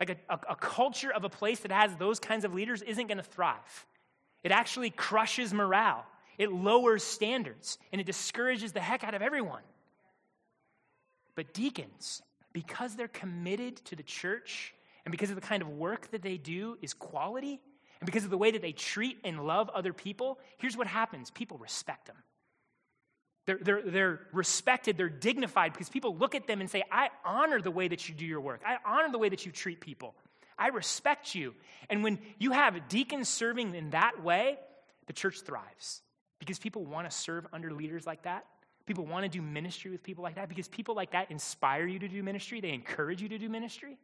Like 0.00 0.10
a, 0.10 0.16
a, 0.32 0.40
a 0.50 0.56
culture 0.56 1.12
of 1.12 1.24
a 1.24 1.28
place 1.28 1.60
that 1.60 1.72
has 1.72 1.94
those 1.96 2.18
kinds 2.18 2.44
of 2.44 2.54
leaders 2.54 2.82
isn't 2.82 3.06
going 3.06 3.18
to 3.18 3.24
thrive. 3.24 3.86
It 4.42 4.52
actually 4.52 4.90
crushes 4.90 5.52
morale, 5.52 6.06
it 6.38 6.52
lowers 6.52 7.02
standards, 7.02 7.78
and 7.92 8.00
it 8.00 8.04
discourages 8.04 8.72
the 8.72 8.80
heck 8.80 9.04
out 9.04 9.14
of 9.14 9.22
everyone. 9.22 9.62
But 11.34 11.52
deacons, 11.52 12.22
because 12.52 12.96
they're 12.96 13.08
committed 13.08 13.76
to 13.86 13.96
the 13.96 14.02
church 14.02 14.74
and 15.04 15.12
because 15.12 15.30
of 15.30 15.36
the 15.36 15.42
kind 15.42 15.62
of 15.62 15.68
work 15.68 16.10
that 16.10 16.22
they 16.22 16.36
do 16.36 16.78
is 16.82 16.94
quality, 16.94 17.60
and 18.00 18.06
because 18.06 18.24
of 18.24 18.30
the 18.30 18.38
way 18.38 18.50
that 18.52 18.62
they 18.62 18.72
treat 18.72 19.18
and 19.24 19.44
love 19.46 19.68
other 19.70 19.92
people, 19.92 20.38
here's 20.58 20.76
what 20.76 20.86
happens 20.86 21.30
people 21.30 21.58
respect 21.58 22.06
them. 22.06 22.16
They're, 23.48 23.58
they're, 23.62 23.82
they're 23.82 24.20
respected, 24.34 24.98
they're 24.98 25.08
dignified 25.08 25.72
because 25.72 25.88
people 25.88 26.14
look 26.14 26.34
at 26.34 26.46
them 26.46 26.60
and 26.60 26.68
say, 26.68 26.82
I 26.92 27.08
honor 27.24 27.62
the 27.62 27.70
way 27.70 27.88
that 27.88 28.06
you 28.06 28.14
do 28.14 28.26
your 28.26 28.42
work. 28.42 28.60
I 28.62 28.76
honor 28.84 29.10
the 29.10 29.16
way 29.16 29.30
that 29.30 29.46
you 29.46 29.52
treat 29.52 29.80
people. 29.80 30.14
I 30.58 30.68
respect 30.68 31.34
you. 31.34 31.54
And 31.88 32.02
when 32.02 32.18
you 32.38 32.52
have 32.52 32.90
deacons 32.90 33.26
serving 33.26 33.74
in 33.74 33.88
that 33.90 34.22
way, 34.22 34.58
the 35.06 35.14
church 35.14 35.40
thrives 35.40 36.02
because 36.40 36.58
people 36.58 36.84
want 36.84 37.10
to 37.10 37.16
serve 37.16 37.46
under 37.50 37.72
leaders 37.72 38.06
like 38.06 38.24
that. 38.24 38.44
People 38.84 39.06
want 39.06 39.22
to 39.22 39.30
do 39.30 39.40
ministry 39.40 39.90
with 39.90 40.02
people 40.02 40.22
like 40.22 40.34
that 40.34 40.50
because 40.50 40.68
people 40.68 40.94
like 40.94 41.12
that 41.12 41.30
inspire 41.30 41.86
you 41.86 41.98
to 42.00 42.08
do 42.08 42.22
ministry, 42.22 42.60
they 42.60 42.74
encourage 42.74 43.22
you 43.22 43.30
to 43.30 43.38
do 43.38 43.48
ministry. 43.48 43.96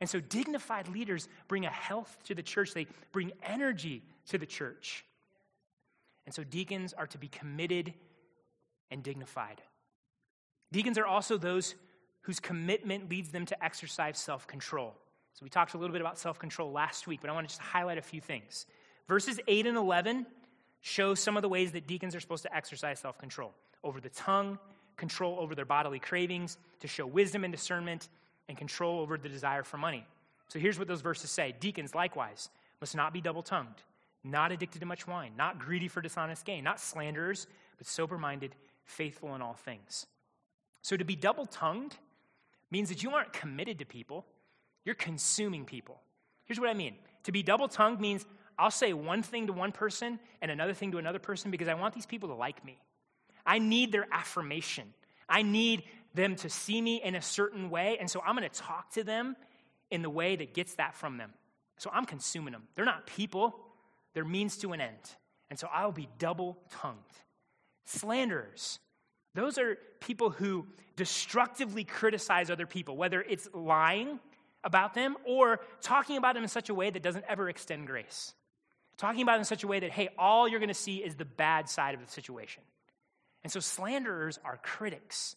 And 0.00 0.08
so, 0.08 0.18
dignified 0.18 0.88
leaders 0.88 1.28
bring 1.46 1.66
a 1.66 1.70
health 1.70 2.16
to 2.24 2.34
the 2.34 2.42
church, 2.42 2.72
they 2.72 2.86
bring 3.12 3.32
energy 3.42 4.02
to 4.28 4.38
the 4.38 4.46
church. 4.46 5.04
And 6.24 6.34
so, 6.34 6.42
deacons 6.42 6.94
are 6.94 7.06
to 7.08 7.18
be 7.18 7.28
committed 7.28 7.92
and 8.90 9.02
dignified. 9.02 9.60
Deacons 10.72 10.98
are 10.98 11.06
also 11.06 11.36
those 11.36 11.74
whose 12.22 12.40
commitment 12.40 13.08
leads 13.08 13.30
them 13.30 13.46
to 13.46 13.64
exercise 13.64 14.18
self 14.18 14.46
control. 14.46 14.94
So, 15.32 15.44
we 15.44 15.50
talked 15.50 15.74
a 15.74 15.78
little 15.78 15.92
bit 15.92 16.00
about 16.00 16.18
self 16.18 16.38
control 16.38 16.72
last 16.72 17.06
week, 17.06 17.20
but 17.20 17.30
I 17.30 17.32
want 17.32 17.48
to 17.48 17.54
just 17.54 17.60
highlight 17.60 17.98
a 17.98 18.02
few 18.02 18.20
things. 18.20 18.66
Verses 19.08 19.38
8 19.46 19.66
and 19.66 19.76
11 19.76 20.26
show 20.80 21.14
some 21.14 21.36
of 21.36 21.42
the 21.42 21.48
ways 21.48 21.72
that 21.72 21.86
deacons 21.86 22.14
are 22.14 22.20
supposed 22.20 22.42
to 22.42 22.54
exercise 22.54 22.98
self 22.98 23.18
control 23.18 23.52
over 23.84 24.00
the 24.00 24.08
tongue, 24.10 24.58
control 24.96 25.38
over 25.38 25.54
their 25.54 25.64
bodily 25.64 25.98
cravings, 25.98 26.58
to 26.80 26.88
show 26.88 27.06
wisdom 27.06 27.44
and 27.44 27.52
discernment, 27.52 28.08
and 28.48 28.56
control 28.58 29.00
over 29.00 29.16
the 29.16 29.28
desire 29.28 29.62
for 29.62 29.78
money. 29.78 30.06
So, 30.48 30.58
here's 30.58 30.78
what 30.78 30.88
those 30.88 31.02
verses 31.02 31.30
say 31.30 31.54
Deacons, 31.60 31.94
likewise, 31.94 32.48
must 32.80 32.96
not 32.96 33.12
be 33.12 33.20
double 33.20 33.42
tongued, 33.42 33.82
not 34.24 34.50
addicted 34.50 34.80
to 34.80 34.86
much 34.86 35.06
wine, 35.06 35.32
not 35.36 35.58
greedy 35.58 35.86
for 35.86 36.00
dishonest 36.00 36.44
gain, 36.44 36.64
not 36.64 36.80
slanderers, 36.80 37.46
but 37.78 37.86
sober 37.86 38.18
minded 38.18 38.54
faithful 38.86 39.34
in 39.34 39.42
all 39.42 39.54
things. 39.54 40.06
So 40.82 40.96
to 40.96 41.04
be 41.04 41.16
double 41.16 41.46
tongued 41.46 41.96
means 42.70 42.88
that 42.88 43.02
you 43.02 43.10
aren't 43.10 43.32
committed 43.32 43.80
to 43.80 43.84
people, 43.84 44.24
you're 44.84 44.94
consuming 44.94 45.64
people. 45.64 46.00
Here's 46.44 46.60
what 46.60 46.70
I 46.70 46.74
mean 46.74 46.94
to 47.24 47.32
be 47.32 47.42
double 47.42 47.68
tongued 47.68 48.00
means 48.00 48.24
I'll 48.58 48.70
say 48.70 48.92
one 48.92 49.22
thing 49.22 49.48
to 49.48 49.52
one 49.52 49.72
person 49.72 50.18
and 50.40 50.50
another 50.50 50.72
thing 50.72 50.92
to 50.92 50.98
another 50.98 51.18
person 51.18 51.50
because 51.50 51.68
I 51.68 51.74
want 51.74 51.94
these 51.94 52.06
people 52.06 52.28
to 52.30 52.34
like 52.34 52.64
me. 52.64 52.78
I 53.44 53.58
need 53.58 53.92
their 53.92 54.06
affirmation. 54.10 54.94
I 55.28 55.42
need 55.42 55.82
them 56.14 56.36
to 56.36 56.48
see 56.48 56.80
me 56.80 57.02
in 57.02 57.14
a 57.14 57.22
certain 57.22 57.68
way. 57.68 57.98
And 58.00 58.10
so 58.10 58.22
I'm 58.24 58.36
going 58.36 58.48
to 58.48 58.60
talk 58.60 58.92
to 58.92 59.04
them 59.04 59.36
in 59.90 60.02
the 60.02 60.10
way 60.10 60.36
that 60.36 60.54
gets 60.54 60.74
that 60.76 60.94
from 60.94 61.18
them. 61.18 61.32
So 61.78 61.90
I'm 61.92 62.06
consuming 62.06 62.52
them. 62.52 62.62
They're 62.74 62.84
not 62.84 63.06
people, 63.06 63.58
they're 64.14 64.24
means 64.24 64.56
to 64.58 64.72
an 64.72 64.80
end. 64.80 64.96
And 65.50 65.58
so 65.58 65.68
I'll 65.72 65.92
be 65.92 66.08
double 66.18 66.58
tongued. 66.70 66.96
Slanderers. 67.86 68.78
Those 69.34 69.58
are 69.58 69.78
people 70.00 70.30
who 70.30 70.66
destructively 70.96 71.84
criticize 71.84 72.50
other 72.50 72.66
people, 72.66 72.96
whether 72.96 73.22
it's 73.22 73.48
lying 73.52 74.18
about 74.64 74.94
them 74.94 75.16
or 75.24 75.60
talking 75.80 76.16
about 76.16 76.34
them 76.34 76.42
in 76.42 76.48
such 76.48 76.68
a 76.68 76.74
way 76.74 76.90
that 76.90 77.02
doesn't 77.02 77.24
ever 77.28 77.48
extend 77.48 77.86
grace. 77.86 78.34
Talking 78.96 79.22
about 79.22 79.32
them 79.32 79.40
in 79.40 79.46
such 79.46 79.62
a 79.62 79.66
way 79.66 79.80
that, 79.80 79.90
hey, 79.90 80.08
all 80.18 80.48
you're 80.48 80.58
going 80.58 80.68
to 80.68 80.74
see 80.74 80.96
is 80.96 81.14
the 81.14 81.24
bad 81.24 81.68
side 81.68 81.94
of 81.94 82.04
the 82.04 82.10
situation. 82.10 82.62
And 83.44 83.52
so 83.52 83.60
slanderers 83.60 84.40
are 84.44 84.58
critics, 84.62 85.36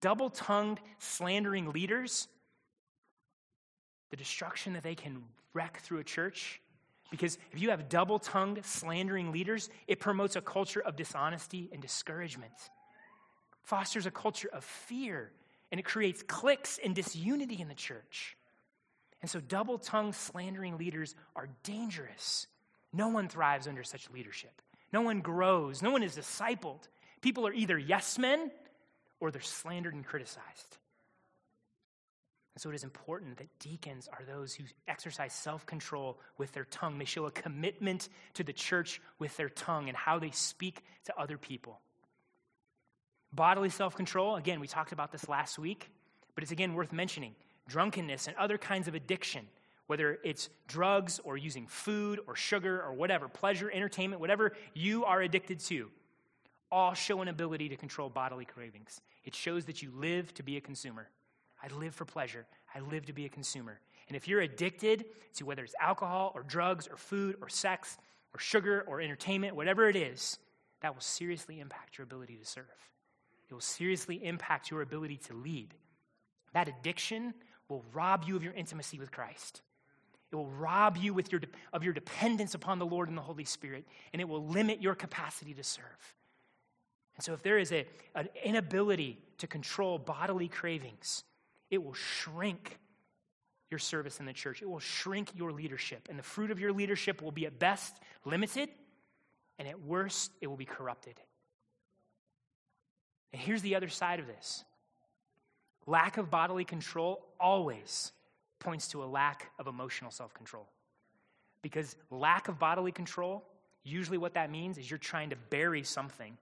double 0.00 0.30
tongued, 0.30 0.80
slandering 0.98 1.72
leaders. 1.72 2.28
The 4.10 4.16
destruction 4.16 4.72
that 4.72 4.82
they 4.82 4.94
can 4.94 5.22
wreck 5.52 5.80
through 5.80 5.98
a 5.98 6.04
church. 6.04 6.60
Because 7.10 7.38
if 7.52 7.60
you 7.60 7.70
have 7.70 7.88
double 7.88 8.18
tongued, 8.18 8.64
slandering 8.64 9.32
leaders, 9.32 9.68
it 9.88 9.98
promotes 9.98 10.36
a 10.36 10.40
culture 10.40 10.80
of 10.80 10.96
dishonesty 10.96 11.68
and 11.72 11.82
discouragement 11.82 12.52
fosters 13.70 14.04
a 14.04 14.10
culture 14.10 14.50
of 14.52 14.64
fear, 14.64 15.30
and 15.70 15.78
it 15.78 15.84
creates 15.84 16.24
cliques 16.26 16.80
and 16.84 16.92
disunity 16.92 17.60
in 17.60 17.68
the 17.68 17.74
church. 17.74 18.36
And 19.22 19.30
so, 19.30 19.38
double 19.40 19.78
tongued, 19.78 20.16
slandering 20.16 20.76
leaders 20.76 21.14
are 21.36 21.48
dangerous. 21.62 22.48
No 22.92 23.08
one 23.08 23.28
thrives 23.28 23.68
under 23.68 23.84
such 23.84 24.10
leadership. 24.10 24.60
No 24.92 25.02
one 25.02 25.20
grows. 25.20 25.82
No 25.82 25.92
one 25.92 26.02
is 26.02 26.16
discipled. 26.16 26.88
People 27.20 27.46
are 27.46 27.52
either 27.52 27.78
yes 27.78 28.18
men 28.18 28.50
or 29.20 29.30
they're 29.30 29.40
slandered 29.40 29.94
and 29.94 30.04
criticized. 30.04 30.78
So 32.60 32.68
it 32.68 32.74
is 32.74 32.84
important 32.84 33.38
that 33.38 33.48
deacons 33.58 34.06
are 34.12 34.22
those 34.22 34.52
who 34.52 34.64
exercise 34.86 35.32
self 35.32 35.64
control 35.64 36.20
with 36.36 36.52
their 36.52 36.66
tongue. 36.66 36.98
They 36.98 37.06
show 37.06 37.24
a 37.24 37.30
commitment 37.30 38.10
to 38.34 38.44
the 38.44 38.52
church 38.52 39.00
with 39.18 39.34
their 39.38 39.48
tongue 39.48 39.88
and 39.88 39.96
how 39.96 40.18
they 40.18 40.30
speak 40.30 40.82
to 41.06 41.18
other 41.18 41.38
people. 41.38 41.80
Bodily 43.32 43.70
self 43.70 43.96
control, 43.96 44.36
again, 44.36 44.60
we 44.60 44.66
talked 44.66 44.92
about 44.92 45.10
this 45.10 45.26
last 45.26 45.58
week, 45.58 45.90
but 46.34 46.42
it's 46.44 46.52
again 46.52 46.74
worth 46.74 46.92
mentioning. 46.92 47.34
Drunkenness 47.66 48.26
and 48.26 48.36
other 48.36 48.58
kinds 48.58 48.88
of 48.88 48.94
addiction, 48.94 49.46
whether 49.86 50.18
it's 50.22 50.50
drugs 50.68 51.18
or 51.24 51.38
using 51.38 51.66
food 51.66 52.20
or 52.26 52.36
sugar 52.36 52.82
or 52.82 52.92
whatever, 52.92 53.26
pleasure, 53.28 53.70
entertainment, 53.70 54.20
whatever 54.20 54.52
you 54.74 55.06
are 55.06 55.22
addicted 55.22 55.60
to, 55.60 55.88
all 56.70 56.92
show 56.92 57.22
an 57.22 57.28
ability 57.28 57.70
to 57.70 57.76
control 57.76 58.10
bodily 58.10 58.44
cravings. 58.44 59.00
It 59.24 59.34
shows 59.34 59.64
that 59.64 59.80
you 59.80 59.90
live 59.96 60.34
to 60.34 60.42
be 60.42 60.58
a 60.58 60.60
consumer. 60.60 61.08
I 61.62 61.68
live 61.74 61.94
for 61.94 62.04
pleasure, 62.04 62.46
I 62.74 62.80
live 62.80 63.06
to 63.06 63.12
be 63.12 63.26
a 63.26 63.28
consumer. 63.28 63.80
And 64.08 64.16
if 64.16 64.26
you're 64.26 64.40
addicted 64.40 65.04
to 65.34 65.44
whether 65.44 65.62
it's 65.62 65.74
alcohol 65.80 66.32
or 66.34 66.42
drugs 66.42 66.88
or 66.88 66.96
food 66.96 67.36
or 67.40 67.48
sex 67.48 67.96
or 68.34 68.40
sugar 68.40 68.84
or 68.88 69.00
entertainment, 69.00 69.54
whatever 69.54 69.88
it 69.88 69.94
is, 69.94 70.38
that 70.80 70.94
will 70.94 71.00
seriously 71.00 71.60
impact 71.60 71.96
your 71.98 72.04
ability 72.04 72.36
to 72.36 72.44
serve 72.44 72.64
it 73.50 73.54
will 73.54 73.60
seriously 73.60 74.24
impact 74.24 74.70
your 74.70 74.80
ability 74.80 75.16
to 75.16 75.34
lead. 75.34 75.74
That 76.52 76.68
addiction 76.68 77.34
will 77.68 77.84
rob 77.92 78.24
you 78.26 78.36
of 78.36 78.44
your 78.44 78.52
intimacy 78.52 78.98
with 78.98 79.10
Christ. 79.10 79.62
It 80.30 80.36
will 80.36 80.46
rob 80.46 80.96
you 80.96 81.12
with 81.12 81.32
your, 81.32 81.40
of 81.72 81.82
your 81.82 81.92
dependence 81.92 82.54
upon 82.54 82.78
the 82.78 82.86
Lord 82.86 83.08
and 83.08 83.18
the 83.18 83.22
Holy 83.22 83.44
Spirit, 83.44 83.84
and 84.12 84.22
it 84.22 84.28
will 84.28 84.46
limit 84.46 84.80
your 84.80 84.94
capacity 84.94 85.52
to 85.54 85.64
serve. 85.64 86.14
And 87.16 87.24
so, 87.24 87.32
if 87.32 87.42
there 87.42 87.58
is 87.58 87.72
a, 87.72 87.86
an 88.14 88.28
inability 88.44 89.18
to 89.38 89.48
control 89.48 89.98
bodily 89.98 90.46
cravings, 90.46 91.24
it 91.70 91.82
will 91.82 91.94
shrink 91.94 92.78
your 93.70 93.78
service 93.78 94.18
in 94.20 94.26
the 94.26 94.32
church. 94.32 94.62
It 94.62 94.68
will 94.68 94.80
shrink 94.80 95.30
your 95.34 95.52
leadership. 95.52 96.08
And 96.10 96.18
the 96.18 96.22
fruit 96.22 96.50
of 96.50 96.58
your 96.58 96.72
leadership 96.72 97.22
will 97.22 97.30
be 97.30 97.46
at 97.46 97.58
best 97.58 97.96
limited, 98.24 98.68
and 99.58 99.68
at 99.68 99.80
worst, 99.80 100.32
it 100.40 100.48
will 100.48 100.56
be 100.56 100.64
corrupted. 100.64 101.14
And 103.32 103.40
here's 103.40 103.62
the 103.62 103.76
other 103.76 103.88
side 103.88 104.18
of 104.18 104.26
this 104.26 104.64
lack 105.86 106.18
of 106.18 106.30
bodily 106.30 106.64
control 106.64 107.26
always 107.38 108.12
points 108.58 108.88
to 108.88 109.02
a 109.02 109.06
lack 109.06 109.50
of 109.58 109.66
emotional 109.66 110.10
self 110.10 110.34
control. 110.34 110.68
Because 111.62 111.94
lack 112.10 112.48
of 112.48 112.58
bodily 112.58 112.92
control, 112.92 113.44
usually 113.84 114.18
what 114.18 114.34
that 114.34 114.50
means 114.50 114.78
is 114.78 114.90
you're 114.90 114.98
trying 114.98 115.30
to 115.30 115.36
bury 115.50 115.82
something. 115.82 116.36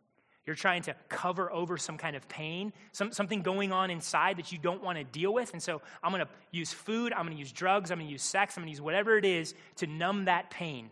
You're 0.49 0.55
trying 0.55 0.81
to 0.85 0.95
cover 1.11 1.53
over 1.53 1.77
some 1.77 1.99
kind 1.99 2.17
of 2.17 2.27
pain, 2.27 2.73
some, 2.93 3.13
something 3.13 3.43
going 3.43 3.71
on 3.71 3.91
inside 3.91 4.39
that 4.39 4.51
you 4.51 4.57
don't 4.57 4.83
want 4.83 4.97
to 4.97 5.05
deal 5.05 5.35
with. 5.35 5.53
And 5.53 5.63
so 5.63 5.83
I'm 6.03 6.11
going 6.11 6.25
to 6.25 6.29
use 6.53 6.73
food, 6.73 7.13
I'm 7.13 7.27
going 7.27 7.35
to 7.35 7.39
use 7.39 7.53
drugs, 7.53 7.91
I'm 7.91 7.99
going 7.99 8.07
to 8.07 8.13
use 8.13 8.23
sex, 8.23 8.57
I'm 8.57 8.63
going 8.63 8.69
to 8.69 8.71
use 8.71 8.81
whatever 8.81 9.19
it 9.19 9.27
is 9.27 9.55
to 9.77 9.87
numb 9.87 10.25
that 10.25 10.49
pain. 10.49 10.89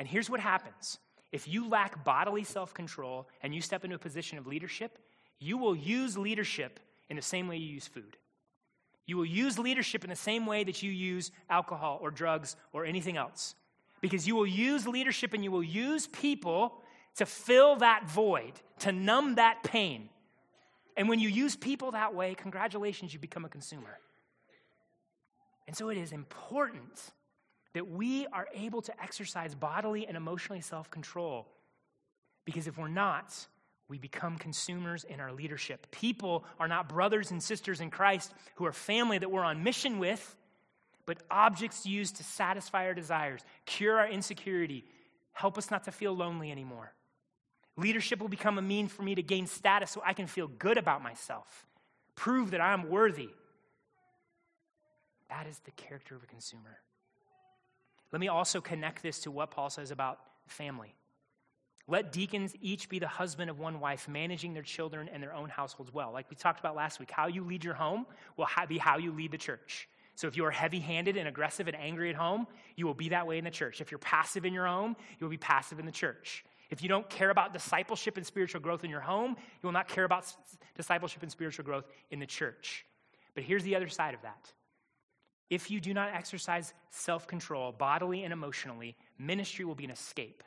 And 0.00 0.08
here's 0.08 0.28
what 0.28 0.40
happens 0.40 0.98
if 1.30 1.46
you 1.46 1.68
lack 1.68 2.02
bodily 2.02 2.42
self 2.42 2.74
control 2.74 3.28
and 3.44 3.54
you 3.54 3.60
step 3.60 3.84
into 3.84 3.94
a 3.94 4.00
position 4.00 4.38
of 4.38 4.48
leadership, 4.48 4.98
you 5.38 5.56
will 5.56 5.76
use 5.76 6.18
leadership 6.18 6.80
in 7.08 7.14
the 7.14 7.22
same 7.22 7.46
way 7.46 7.58
you 7.58 7.72
use 7.72 7.86
food. 7.86 8.16
You 9.06 9.18
will 9.18 9.24
use 9.24 9.56
leadership 9.56 10.02
in 10.02 10.10
the 10.10 10.16
same 10.16 10.46
way 10.46 10.64
that 10.64 10.82
you 10.82 10.90
use 10.90 11.30
alcohol 11.48 12.00
or 12.02 12.10
drugs 12.10 12.56
or 12.72 12.84
anything 12.86 13.16
else. 13.16 13.54
Because 14.00 14.26
you 14.26 14.34
will 14.34 14.48
use 14.48 14.88
leadership 14.88 15.32
and 15.32 15.44
you 15.44 15.52
will 15.52 15.62
use 15.62 16.08
people 16.08 16.82
to 17.16 17.26
fill 17.26 17.76
that 17.76 18.08
void, 18.08 18.52
to 18.80 18.92
numb 18.92 19.36
that 19.36 19.62
pain. 19.62 20.08
And 20.96 21.08
when 21.08 21.18
you 21.18 21.28
use 21.28 21.56
people 21.56 21.92
that 21.92 22.14
way, 22.14 22.34
congratulations, 22.34 23.12
you 23.12 23.18
become 23.18 23.44
a 23.44 23.48
consumer. 23.48 23.98
And 25.66 25.76
so 25.76 25.88
it 25.88 25.96
is 25.96 26.12
important 26.12 27.12
that 27.74 27.88
we 27.88 28.26
are 28.26 28.46
able 28.54 28.82
to 28.82 29.02
exercise 29.02 29.54
bodily 29.54 30.06
and 30.06 30.16
emotionally 30.16 30.60
self 30.60 30.90
control. 30.90 31.46
Because 32.44 32.66
if 32.66 32.76
we're 32.76 32.88
not, 32.88 33.34
we 33.88 33.98
become 33.98 34.36
consumers 34.36 35.04
in 35.04 35.20
our 35.20 35.32
leadership. 35.32 35.86
People 35.90 36.44
are 36.58 36.68
not 36.68 36.88
brothers 36.88 37.30
and 37.30 37.42
sisters 37.42 37.80
in 37.80 37.90
Christ 37.90 38.32
who 38.56 38.66
are 38.66 38.72
family 38.72 39.18
that 39.18 39.30
we're 39.30 39.44
on 39.44 39.62
mission 39.62 39.98
with, 39.98 40.36
but 41.06 41.18
objects 41.30 41.86
used 41.86 42.16
to 42.16 42.24
satisfy 42.24 42.86
our 42.86 42.94
desires, 42.94 43.42
cure 43.66 43.98
our 43.98 44.08
insecurity, 44.08 44.84
help 45.32 45.58
us 45.58 45.70
not 45.70 45.84
to 45.84 45.92
feel 45.92 46.14
lonely 46.14 46.50
anymore. 46.50 46.92
Leadership 47.76 48.20
will 48.20 48.28
become 48.28 48.58
a 48.58 48.62
mean 48.62 48.88
for 48.88 49.02
me 49.02 49.14
to 49.14 49.22
gain 49.22 49.46
status 49.46 49.90
so 49.90 50.02
I 50.04 50.12
can 50.12 50.26
feel 50.26 50.46
good 50.46 50.76
about 50.76 51.02
myself, 51.02 51.66
prove 52.14 52.50
that 52.50 52.60
I'm 52.60 52.90
worthy. 52.90 53.30
That 55.30 55.46
is 55.46 55.58
the 55.60 55.70
character 55.72 56.14
of 56.14 56.22
a 56.22 56.26
consumer. 56.26 56.78
Let 58.12 58.20
me 58.20 58.28
also 58.28 58.60
connect 58.60 59.02
this 59.02 59.20
to 59.20 59.30
what 59.30 59.50
Paul 59.50 59.70
says 59.70 59.90
about 59.90 60.18
family. 60.46 60.94
Let 61.88 62.12
deacons 62.12 62.54
each 62.60 62.88
be 62.88 62.98
the 62.98 63.08
husband 63.08 63.50
of 63.50 63.58
one 63.58 63.80
wife, 63.80 64.06
managing 64.08 64.54
their 64.54 64.62
children 64.62 65.08
and 65.12 65.22
their 65.22 65.34
own 65.34 65.48
households 65.48 65.92
well. 65.92 66.12
Like 66.12 66.28
we 66.30 66.36
talked 66.36 66.60
about 66.60 66.76
last 66.76 67.00
week, 67.00 67.10
how 67.10 67.26
you 67.26 67.42
lead 67.42 67.64
your 67.64 67.74
home 67.74 68.06
will 68.36 68.46
be 68.68 68.78
how 68.78 68.98
you 68.98 69.12
lead 69.12 69.32
the 69.32 69.38
church. 69.38 69.88
So 70.14 70.26
if 70.26 70.36
you 70.36 70.44
are 70.44 70.50
heavy 70.50 70.78
handed 70.78 71.16
and 71.16 71.26
aggressive 71.26 71.66
and 71.68 71.76
angry 71.76 72.10
at 72.10 72.16
home, 72.16 72.46
you 72.76 72.86
will 72.86 72.94
be 72.94 73.08
that 73.08 73.26
way 73.26 73.38
in 73.38 73.44
the 73.44 73.50
church. 73.50 73.80
If 73.80 73.90
you're 73.90 73.98
passive 73.98 74.44
in 74.44 74.52
your 74.52 74.66
home, 74.66 74.94
you 75.18 75.24
will 75.24 75.30
be 75.30 75.38
passive 75.38 75.78
in 75.78 75.86
the 75.86 75.92
church. 75.92 76.44
If 76.72 76.82
you 76.82 76.88
don't 76.88 77.08
care 77.10 77.28
about 77.28 77.52
discipleship 77.52 78.16
and 78.16 78.26
spiritual 78.26 78.62
growth 78.62 78.82
in 78.82 78.88
your 78.88 79.02
home, 79.02 79.36
you 79.36 79.66
will 79.66 79.72
not 79.72 79.88
care 79.88 80.04
about 80.04 80.34
discipleship 80.74 81.22
and 81.22 81.30
spiritual 81.30 81.66
growth 81.66 81.84
in 82.10 82.18
the 82.18 82.24
church. 82.24 82.86
But 83.34 83.44
here's 83.44 83.62
the 83.62 83.76
other 83.76 83.88
side 83.88 84.14
of 84.14 84.22
that 84.22 84.50
if 85.50 85.70
you 85.70 85.80
do 85.80 85.92
not 85.92 86.14
exercise 86.14 86.72
self 86.88 87.26
control, 87.26 87.72
bodily 87.72 88.24
and 88.24 88.32
emotionally, 88.32 88.96
ministry 89.18 89.66
will 89.66 89.74
be 89.74 89.84
an 89.84 89.90
escape. 89.90 90.42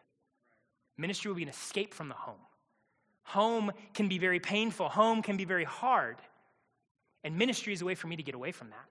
Ministry 0.98 1.30
will 1.30 1.36
be 1.36 1.44
an 1.44 1.50
escape 1.50 1.94
from 1.94 2.10
the 2.10 2.16
home. 2.16 2.42
Home 3.26 3.72
can 3.94 4.08
be 4.08 4.18
very 4.18 4.40
painful, 4.40 4.90
home 4.90 5.22
can 5.22 5.38
be 5.38 5.46
very 5.46 5.64
hard. 5.64 6.18
And 7.24 7.38
ministry 7.38 7.72
is 7.72 7.84
a 7.84 7.86
way 7.86 7.94
for 7.94 8.08
me 8.08 8.16
to 8.16 8.24
get 8.24 8.34
away 8.34 8.52
from 8.52 8.72
that. 8.72 8.86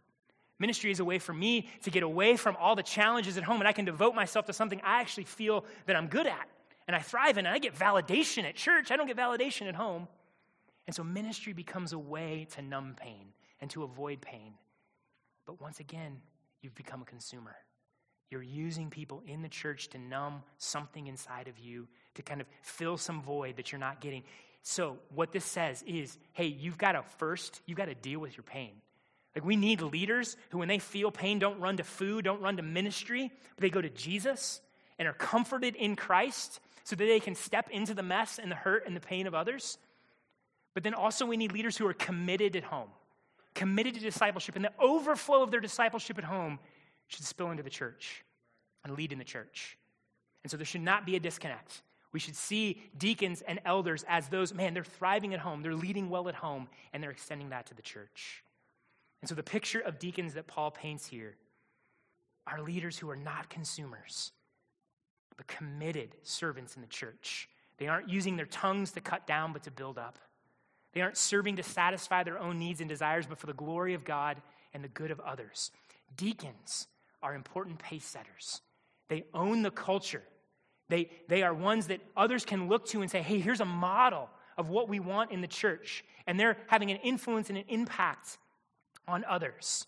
Ministry 0.61 0.93
is 0.93 1.01
a 1.01 1.05
way 1.05 1.19
for 1.19 1.33
me 1.33 1.69
to 1.83 1.91
get 1.91 2.05
away 2.05 2.37
from 2.37 2.55
all 2.61 2.77
the 2.77 2.83
challenges 2.85 3.37
at 3.37 3.43
home, 3.43 3.61
and 3.61 3.67
I 3.67 3.73
can 3.73 3.85
devote 3.85 4.15
myself 4.15 4.47
to 4.47 4.53
something 4.53 4.81
I 4.85 5.01
actually 5.01 5.25
feel 5.25 5.65
that 5.87 5.97
I'm 5.97 6.07
good 6.07 6.29
at 6.29 6.49
and 6.87 6.95
I 6.95 7.01
thrive 7.01 7.39
in, 7.39 7.47
and 7.47 7.55
I 7.55 7.59
get 7.59 7.75
validation 7.75 8.45
at 8.45 8.57
church. 8.57 8.91
I 8.91 8.97
don't 8.97 9.07
get 9.07 9.17
validation 9.17 9.69
at 9.69 9.75
home. 9.75 10.07
And 10.87 10.95
so 10.95 11.03
ministry 11.03 11.53
becomes 11.53 11.93
a 11.93 11.99
way 11.99 12.47
to 12.53 12.63
numb 12.63 12.95
pain 12.97 13.33
and 13.61 13.71
to 13.71 13.85
avoid 13.85 14.21
pain. 14.21 14.55
But 15.47 15.61
once 15.61 15.81
again, 15.81 16.21
you've 16.61 16.75
become 16.75 17.03
a 17.03 17.07
consumer. 17.07 17.57
You're 18.31 18.43
using 18.43 18.91
people 18.91 19.23
in 19.27 19.43
the 19.43 19.49
church 19.49 19.89
to 19.91 19.99
numb 19.99 20.43
something 20.59 21.07
inside 21.07 21.49
of 21.49 21.59
you, 21.59 21.89
to 22.15 22.23
kind 22.23 22.41
of 22.41 22.47
fill 22.63 22.97
some 22.97 23.23
void 23.23 23.57
that 23.57 23.73
you're 23.73 23.79
not 23.79 24.01
getting. 24.01 24.25
So, 24.63 24.99
what 25.15 25.33
this 25.33 25.45
says 25.45 25.83
is 25.87 26.19
hey, 26.33 26.47
you've 26.47 26.79
got 26.79 26.93
to 26.93 27.03
first, 27.19 27.61
you've 27.67 27.79
got 27.79 27.87
to 27.87 27.95
deal 27.95 28.19
with 28.19 28.37
your 28.37 28.45
pain. 28.45 28.73
Like, 29.35 29.45
we 29.45 29.57
need 29.57 29.83
leaders 29.83 30.37
who, 30.51 30.59
when 30.59 30.69
they 30.69 30.79
feel 30.79 31.11
pain, 31.11 31.39
don't 31.39 31.61
run 31.61 31.77
to 31.79 31.85
food, 31.85 32.25
don't 32.25 32.41
run 32.41 32.57
to 32.57 32.63
ministry, 32.63 33.31
but 33.57 33.63
they 33.63 33.71
go 33.71 33.81
to 33.81 33.91
Jesus. 33.91 34.61
and 34.99 35.09
are 35.09 35.13
comforted 35.13 35.75
in 35.75 35.97
Christ 35.97 36.61
so 36.85 36.95
that 36.97 37.05
they 37.05 37.21
can 37.21 37.35
step 37.35 37.69
into 37.71 37.95
the 37.95 38.03
mess 38.03 38.39
and 38.39 38.51
the 38.51 38.57
hurt 38.57 38.87
and 38.87 38.95
the 38.95 39.01
pain 39.01 39.27
of 39.27 39.35
others. 39.35 39.79
But 40.75 40.83
then 40.83 40.95
also, 40.95 41.27
we 41.27 41.37
need 41.37 41.53
leaders 41.53 41.77
who 41.77 41.87
are 41.87 41.95
committed 41.95 42.57
at 42.57 42.65
home, 42.65 42.89
committed 43.55 43.95
to 43.95 44.01
discipleship, 44.01 44.57
and 44.57 44.65
the 44.65 44.73
overflow 44.79 45.43
of 45.43 45.51
their 45.51 45.61
discipleship 45.61 46.19
at 46.19 46.25
home 46.25 46.59
should 47.09 47.25
spill 47.25 47.51
into 47.51 47.63
the 47.63 47.71
church 47.71 48.25
and 48.85 48.97
lead 48.97 49.13
in 49.13 49.19
the 49.19 49.25
church. 49.25 49.79
And 50.43 50.51
so 50.51 50.57
there 50.57 50.67
should 50.67 50.83
not 50.83 51.07
be 51.07 51.17
a 51.17 51.21
disconnect. 51.21 51.83
We 52.13 52.21
should 52.21 52.37
see 52.37 52.83
deacons 52.97 53.43
and 53.43 53.61
elders 53.65 54.05
as 54.09 54.29
those, 54.29 54.55
man, 54.55 54.75
they're 54.75 54.85
thriving 54.85 55.35
at 55.35 55.41
home, 55.41 55.63
they're 55.63 55.75
leading 55.75 56.11
well 56.11 56.29
at 56.29 56.35
home, 56.35 56.69
and 56.93 57.03
they're 57.03 57.11
extending 57.11 57.49
that 57.51 57.67
to 57.67 57.75
the 57.75 57.83
church. 57.83 58.45
And 59.21 59.29
so 59.29 59.35
the 59.35 59.43
picture 59.43 59.81
of 59.81 59.99
deacons 59.99 60.35
that 60.35 60.47
Paul 60.47 60.71
paints 60.71 61.07
here 61.07 61.37
are 62.47 62.61
leaders 62.61 62.99
who 62.99 63.09
are 63.11 63.17
not 63.17 63.49
consumers, 63.49 64.33
but 65.37 65.47
committed 65.47 66.15
servants 66.23 66.77
in 66.77 66.83
the 66.83 66.89
church. 66.89 67.49
They 67.79 67.89
aren't 67.89 68.09
using 68.09 68.37
their 68.37 68.47
tongues 68.47 68.93
to 68.93 69.01
cut 69.01 69.27
down, 69.27 69.53
but 69.53 69.65
to 69.65 69.71
build 69.71 69.99
up. 69.99 70.19
They 70.93 71.01
aren't 71.01 71.17
serving 71.17 71.57
to 71.57 71.63
satisfy 71.63 72.23
their 72.23 72.39
own 72.39 72.59
needs 72.59 72.81
and 72.81 72.89
desires, 72.89 73.27
but 73.27 73.39
for 73.39 73.47
the 73.47 73.53
glory 73.53 73.95
of 73.95 74.05
God 74.05 74.41
and 74.73 74.85
the 74.85 74.89
good 74.89 75.11
of 75.11 75.21
others. 75.21 75.73
Deacons 76.17 76.87
are 77.23 77.35
important 77.35 77.79
pace 77.79 78.05
setters. 78.05 78.61
They 79.09 79.25
own 79.35 79.63
the 79.63 79.71
culture. 79.71 80.23
They, 80.89 81.11
they 81.29 81.43
are 81.43 81.53
ones 81.53 81.89
that 81.89 82.01
others 82.17 82.45
can 82.45 82.69
look 82.69 82.87
to 82.89 83.03
and 83.03 83.11
say, 83.11 83.23
hey, 83.23 83.41
here's 83.41 83.61
a 83.61 83.65
model 83.65 84.29
of 84.57 84.69
what 84.69 84.89
we 84.89 85.01
want 85.01 85.33
in 85.33 85.41
the 85.41 85.49
church. 85.49 86.05
And 86.27 86.39
they're 86.39 86.57
having 86.69 86.91
an 86.91 86.99
influence 86.99 87.49
and 87.49 87.59
an 87.59 87.65
impact 87.69 88.39
on 89.09 89.25
others. 89.25 89.87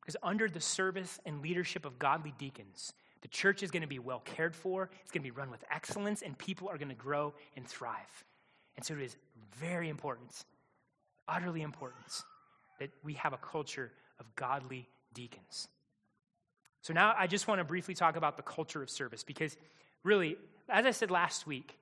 Because 0.00 0.16
under 0.22 0.48
the 0.48 0.60
service 0.60 1.20
and 1.24 1.40
leadership 1.40 1.84
of 1.84 1.98
godly 1.98 2.34
deacons, 2.38 2.92
the 3.24 3.28
church 3.28 3.62
is 3.62 3.70
going 3.70 3.80
to 3.80 3.88
be 3.88 3.98
well 3.98 4.20
cared 4.20 4.54
for, 4.54 4.90
it's 5.00 5.10
going 5.10 5.22
to 5.22 5.26
be 5.26 5.30
run 5.30 5.50
with 5.50 5.64
excellence, 5.70 6.20
and 6.20 6.36
people 6.36 6.68
are 6.68 6.76
going 6.76 6.90
to 6.90 6.94
grow 6.94 7.32
and 7.56 7.66
thrive. 7.66 8.24
And 8.76 8.84
so 8.84 8.92
it 8.92 9.00
is 9.00 9.16
very 9.56 9.88
important, 9.88 10.44
utterly 11.26 11.62
important, 11.62 12.22
that 12.80 12.90
we 13.02 13.14
have 13.14 13.32
a 13.32 13.38
culture 13.38 13.90
of 14.20 14.26
godly 14.36 14.86
deacons. 15.14 15.68
So 16.82 16.92
now 16.92 17.14
I 17.18 17.26
just 17.26 17.48
want 17.48 17.60
to 17.60 17.64
briefly 17.64 17.94
talk 17.94 18.16
about 18.16 18.36
the 18.36 18.42
culture 18.42 18.82
of 18.82 18.90
service 18.90 19.24
because, 19.24 19.56
really, 20.02 20.36
as 20.68 20.84
I 20.84 20.90
said 20.90 21.10
last 21.10 21.46
week, 21.46 21.78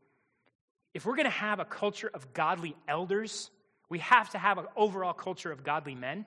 if 0.95 1.05
we're 1.05 1.17
going 1.17 1.25
to 1.25 1.31
have 1.31 1.59
a 1.59 1.65
culture 1.65 2.11
of 2.15 2.33
godly 2.35 2.77
elders, 2.87 3.51
we 3.89 3.99
have 3.99 4.31
to 4.31 4.39
have 4.39 4.59
an 4.59 4.67
overall 4.77 5.13
culture 5.13 5.51
of 5.51 5.65
godly 5.65 5.97
men. 5.97 6.25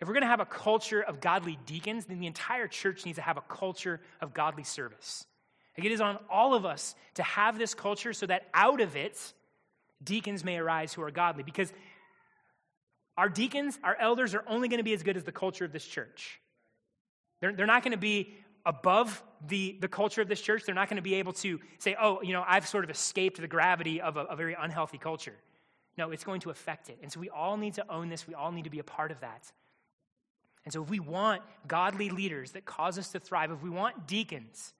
If 0.00 0.08
we're 0.08 0.14
going 0.14 0.22
to 0.22 0.28
have 0.28 0.40
a 0.40 0.46
culture 0.46 1.02
of 1.02 1.20
godly 1.20 1.58
deacons, 1.66 2.06
then 2.06 2.20
the 2.20 2.26
entire 2.26 2.68
church 2.68 3.04
needs 3.04 3.16
to 3.16 3.22
have 3.22 3.36
a 3.36 3.42
culture 3.42 4.00
of 4.20 4.32
godly 4.32 4.64
service. 4.64 5.26
Like 5.76 5.86
it 5.86 5.92
is 5.92 6.00
on 6.00 6.18
all 6.30 6.54
of 6.54 6.64
us 6.64 6.94
to 7.14 7.22
have 7.22 7.58
this 7.58 7.74
culture 7.74 8.12
so 8.12 8.26
that 8.26 8.48
out 8.54 8.80
of 8.80 8.96
it, 8.96 9.34
deacons 10.02 10.42
may 10.42 10.56
arise 10.56 10.94
who 10.94 11.02
are 11.02 11.10
godly. 11.10 11.42
Because 11.42 11.72
our 13.16 13.28
deacons, 13.28 13.78
our 13.84 13.96
elders, 14.00 14.34
are 14.34 14.44
only 14.46 14.68
going 14.68 14.78
to 14.78 14.84
be 14.84 14.94
as 14.94 15.02
good 15.02 15.16
as 15.16 15.24
the 15.24 15.32
culture 15.32 15.64
of 15.66 15.72
this 15.72 15.84
church. 15.84 16.40
They're, 17.40 17.52
they're 17.52 17.66
not 17.66 17.82
going 17.82 17.92
to 17.92 17.98
be 17.98 18.34
above 18.64 19.22
the, 19.46 19.76
the 19.80 19.88
culture 19.88 20.22
of 20.22 20.28
this 20.28 20.40
church. 20.40 20.64
They're 20.64 20.74
not 20.74 20.88
going 20.88 20.96
to 20.96 21.02
be 21.02 21.14
able 21.16 21.32
to 21.34 21.60
say, 21.78 21.96
oh, 22.00 22.22
you 22.22 22.32
know, 22.32 22.44
I've 22.46 22.66
sort 22.66 22.84
of 22.84 22.90
escaped 22.90 23.40
the 23.40 23.48
gravity 23.48 24.00
of 24.00 24.16
a, 24.16 24.24
a 24.24 24.36
very 24.36 24.56
unhealthy 24.58 24.98
culture. 24.98 25.36
No, 25.98 26.10
it's 26.10 26.24
going 26.24 26.40
to 26.42 26.50
affect 26.50 26.88
it. 26.88 26.98
And 27.02 27.12
so 27.12 27.20
we 27.20 27.28
all 27.28 27.58
need 27.58 27.74
to 27.74 27.92
own 27.92 28.08
this. 28.08 28.26
We 28.26 28.34
all 28.34 28.52
need 28.52 28.64
to 28.64 28.70
be 28.70 28.78
a 28.78 28.84
part 28.84 29.10
of 29.10 29.20
that. 29.20 29.50
And 30.64 30.72
so, 30.72 30.82
if 30.82 30.90
we 30.90 31.00
want 31.00 31.42
godly 31.66 32.10
leaders 32.10 32.52
that 32.52 32.64
cause 32.64 32.98
us 32.98 33.08
to 33.12 33.20
thrive, 33.20 33.50
if 33.50 33.62
we 33.62 33.70
want 33.70 34.06
deacons 34.06 34.74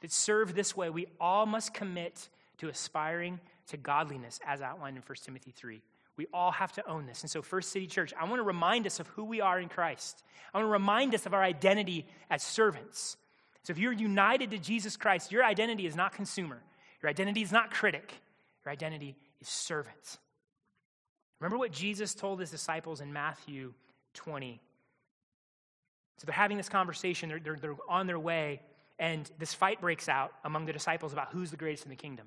that 0.00 0.12
serve 0.12 0.54
this 0.54 0.76
way, 0.76 0.90
we 0.90 1.06
all 1.20 1.46
must 1.46 1.72
commit 1.72 2.28
to 2.58 2.68
aspiring 2.68 3.38
to 3.68 3.76
godliness 3.76 4.40
as 4.46 4.60
outlined 4.60 4.96
in 4.96 5.02
1 5.02 5.16
Timothy 5.22 5.52
3. 5.52 5.80
We 6.16 6.26
all 6.34 6.50
have 6.50 6.72
to 6.72 6.86
own 6.88 7.06
this. 7.06 7.22
And 7.22 7.30
so, 7.30 7.42
First 7.42 7.70
City 7.70 7.86
Church, 7.86 8.12
I 8.18 8.24
want 8.24 8.40
to 8.40 8.42
remind 8.42 8.86
us 8.86 9.00
of 9.00 9.06
who 9.08 9.24
we 9.24 9.40
are 9.40 9.60
in 9.60 9.68
Christ. 9.68 10.22
I 10.52 10.58
want 10.58 10.66
to 10.66 10.72
remind 10.72 11.14
us 11.14 11.26
of 11.26 11.32
our 11.32 11.42
identity 11.42 12.06
as 12.28 12.42
servants. 12.42 13.16
So, 13.62 13.70
if 13.70 13.78
you're 13.78 13.92
united 13.92 14.50
to 14.50 14.58
Jesus 14.58 14.96
Christ, 14.96 15.30
your 15.30 15.44
identity 15.44 15.86
is 15.86 15.94
not 15.94 16.12
consumer, 16.12 16.60
your 17.02 17.08
identity 17.08 17.42
is 17.42 17.52
not 17.52 17.70
critic, 17.70 18.12
your 18.64 18.72
identity 18.72 19.16
is 19.40 19.48
servant. 19.48 20.18
Remember 21.38 21.56
what 21.56 21.72
Jesus 21.72 22.14
told 22.14 22.40
his 22.40 22.50
disciples 22.50 23.00
in 23.00 23.12
Matthew 23.12 23.72
20 24.14 24.60
so 26.20 26.26
they're 26.26 26.34
having 26.34 26.58
this 26.58 26.68
conversation, 26.68 27.30
they're, 27.30 27.40
they're, 27.40 27.56
they're 27.56 27.76
on 27.88 28.06
their 28.06 28.18
way, 28.18 28.60
and 28.98 29.30
this 29.38 29.54
fight 29.54 29.80
breaks 29.80 30.06
out 30.06 30.34
among 30.44 30.66
the 30.66 30.72
disciples 30.74 31.14
about 31.14 31.28
who's 31.32 31.50
the 31.50 31.56
greatest 31.56 31.84
in 31.84 31.88
the 31.88 31.96
kingdom. 31.96 32.26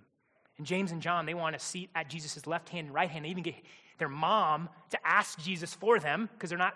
And 0.57 0.65
James 0.65 0.91
and 0.91 0.99
John, 0.99 1.27
they 1.27 1.35
want 1.35 1.55
a 1.55 1.59
seat 1.59 1.91
at 1.93 2.09
Jesus' 2.09 2.47
left 2.47 2.69
hand 2.69 2.87
and 2.87 2.95
right 2.95 3.07
hand. 3.07 3.23
They 3.23 3.29
even 3.29 3.43
get 3.43 3.53
their 3.99 4.09
mom 4.09 4.69
to 4.89 5.07
ask 5.07 5.37
Jesus 5.37 5.75
for 5.75 5.99
them 5.99 6.27
because 6.33 6.49
they're 6.49 6.57
not, 6.57 6.73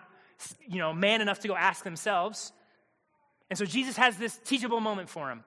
you 0.68 0.78
know, 0.78 0.92
man 0.92 1.20
enough 1.20 1.40
to 1.40 1.48
go 1.48 1.56
ask 1.56 1.82
themselves. 1.82 2.52
And 3.50 3.58
so 3.58 3.64
Jesus 3.64 3.96
has 3.96 4.16
this 4.16 4.38
teachable 4.44 4.78
moment 4.78 5.08
for 5.08 5.28
him. 5.28 5.42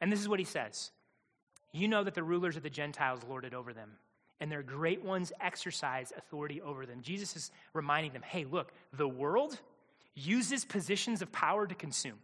And 0.00 0.10
this 0.10 0.18
is 0.18 0.30
what 0.30 0.38
he 0.38 0.46
says 0.46 0.92
You 1.72 1.88
know 1.88 2.02
that 2.04 2.14
the 2.14 2.22
rulers 2.22 2.56
of 2.56 2.62
the 2.62 2.70
Gentiles 2.70 3.20
lord 3.28 3.44
it 3.44 3.52
over 3.52 3.74
them, 3.74 3.90
and 4.40 4.50
their 4.50 4.62
great 4.62 5.04
ones 5.04 5.30
exercise 5.42 6.10
authority 6.16 6.62
over 6.62 6.86
them. 6.86 7.02
Jesus 7.02 7.36
is 7.36 7.50
reminding 7.74 8.14
them 8.14 8.22
hey, 8.22 8.46
look, 8.46 8.72
the 8.94 9.06
world 9.06 9.58
uses 10.14 10.64
positions 10.64 11.22
of 11.22 11.32
power 11.32 11.66
to 11.66 11.74
consume. 11.74 12.18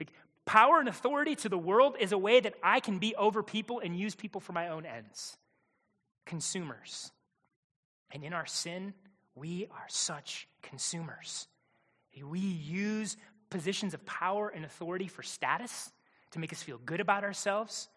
Like, 0.00 0.12
power 0.44 0.80
and 0.80 0.88
authority 0.88 1.36
to 1.36 1.48
the 1.48 1.58
world 1.58 1.96
is 1.98 2.12
a 2.12 2.18
way 2.18 2.40
that 2.40 2.54
I 2.62 2.80
can 2.80 2.98
be 2.98 3.14
over 3.14 3.42
people 3.42 3.80
and 3.80 3.98
use 3.98 4.14
people 4.14 4.40
for 4.40 4.52
my 4.52 4.68
own 4.68 4.86
ends. 4.86 5.36
Consumers. 6.26 7.12
And 8.10 8.24
in 8.24 8.32
our 8.32 8.46
sin, 8.46 8.94
we 9.34 9.66
are 9.70 9.86
such 9.88 10.48
consumers. 10.62 11.46
We 12.22 12.40
use 12.40 13.16
positions 13.50 13.94
of 13.94 14.04
power 14.04 14.48
and 14.48 14.64
authority 14.64 15.06
for 15.06 15.22
status 15.22 15.92
to 16.32 16.38
make 16.38 16.52
us 16.52 16.62
feel 16.62 16.78
good 16.84 17.00
about 17.00 17.24
ourselves. 17.24 17.88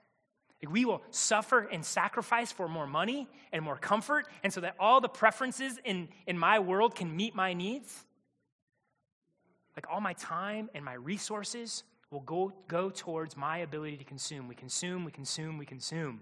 We 0.70 0.86
will 0.86 1.02
suffer 1.10 1.62
and 1.62 1.84
sacrifice 1.84 2.52
for 2.52 2.68
more 2.68 2.86
money 2.86 3.28
and 3.52 3.66
more 3.66 3.78
comfort, 3.78 4.28
and 4.44 4.54
so 4.54 4.62
that 4.62 4.76
all 4.80 5.02
the 5.02 5.10
preferences 5.10 5.80
in, 5.84 6.10
in 6.28 6.38
my 6.38 6.60
world 6.60 6.94
can 6.94 7.16
meet 7.16 7.34
my 7.34 7.54
needs 7.54 8.06
like 9.76 9.86
all 9.90 10.02
my 10.02 10.14
time 10.14 10.70
and 10.74 10.84
my 10.84 10.94
resources 10.94 11.84
will 12.10 12.22
go, 12.22 12.54
go 12.68 12.90
towards 12.90 13.38
my 13.38 13.60
ability 13.60 13.98
to 13.98 14.04
consume. 14.04 14.48
We 14.48 14.56
consume, 14.56 15.06
we 15.06 15.12
consume, 15.12 15.58
we 15.58 15.66
consume. 15.66 16.22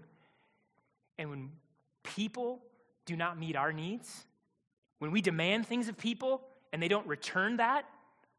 And 1.18 1.30
when 1.30 1.50
people 2.02 2.60
do 3.06 3.16
not 3.16 3.38
meet 3.38 3.56
our 3.56 3.72
needs, 3.72 4.24
when 5.00 5.10
we 5.10 5.20
demand 5.20 5.66
things 5.66 5.88
of 5.88 5.98
people 5.98 6.42
and 6.72 6.82
they 6.82 6.88
don't 6.88 7.06
return 7.06 7.56
that, 7.56 7.86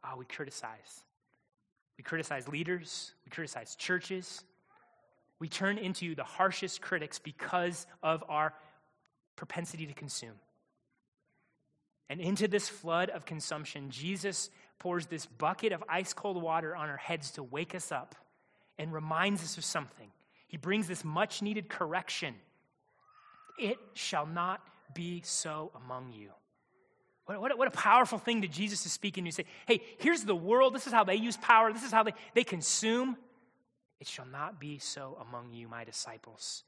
oh, 0.04 0.17
we 0.17 0.26
criticize. 0.26 1.04
We 1.97 2.04
criticize 2.04 2.47
leaders, 2.47 3.13
we 3.26 3.32
criticize 3.32 3.76
churches. 3.76 4.43
We 5.39 5.50
turn 5.50 5.80
into 5.80 6.13
the 6.13 6.24
harshest 6.24 6.82
critics 6.82 7.17
because 7.17 7.88
of 8.04 8.24
our 8.30 8.54
propensity 9.36 9.88
to 9.88 9.93
consume. 9.93 10.39
And 12.10 12.21
into 12.21 12.47
this 12.47 12.69
flood 12.69 13.10
of 13.10 13.26
consumption, 13.26 13.89
Jesus 13.89 14.52
pours 14.82 15.06
this 15.06 15.28
bucket 15.28 15.74
of 15.74 15.84
ice 15.88 16.12
cold 16.12 16.41
water 16.41 16.76
on 16.76 16.89
our 16.89 16.98
heads 16.98 17.30
to 17.32 17.44
wake 17.44 17.76
us 17.76 17.91
up 17.91 18.15
and 18.80 18.91
reminds 18.91 19.44
us 19.44 19.56
of 19.60 19.63
something. 19.63 20.08
He 20.48 20.58
brings 20.58 20.88
this 20.88 21.06
much 21.06 21.44
needed 21.44 21.70
correction. 21.70 22.34
It 23.60 23.78
shall 23.94 24.26
not 24.26 24.60
be 24.96 25.22
so 25.24 25.72
among 25.76 26.13
you. 26.13 26.30
What, 27.28 27.39
what, 27.39 27.58
what, 27.60 27.67
a 27.67 27.72
powerful 27.72 28.17
thing 28.17 28.41
that 28.41 28.50
Jesus 28.50 28.84
is 28.88 28.91
speaking 28.91 29.24
to 29.26 29.32
say, 29.32 29.46
hey, 29.67 29.82
here's 30.00 30.24
the 30.24 30.36
world. 30.36 30.74
This 30.74 30.88
is 30.88 30.94
how 30.94 31.04
they 31.04 31.15
use 31.15 31.38
power. 31.38 31.72
This 31.72 31.84
is 31.84 31.91
how 31.91 32.02
they, 32.02 32.13
they 32.34 32.44
consume. 32.44 33.17
It 34.00 34.08
shall 34.08 34.26
not 34.26 34.60
be 34.60 34.80
so 34.80 35.15
among 35.22 35.54
you, 35.54 35.67
my 35.67 35.84
disciples. 35.84 36.63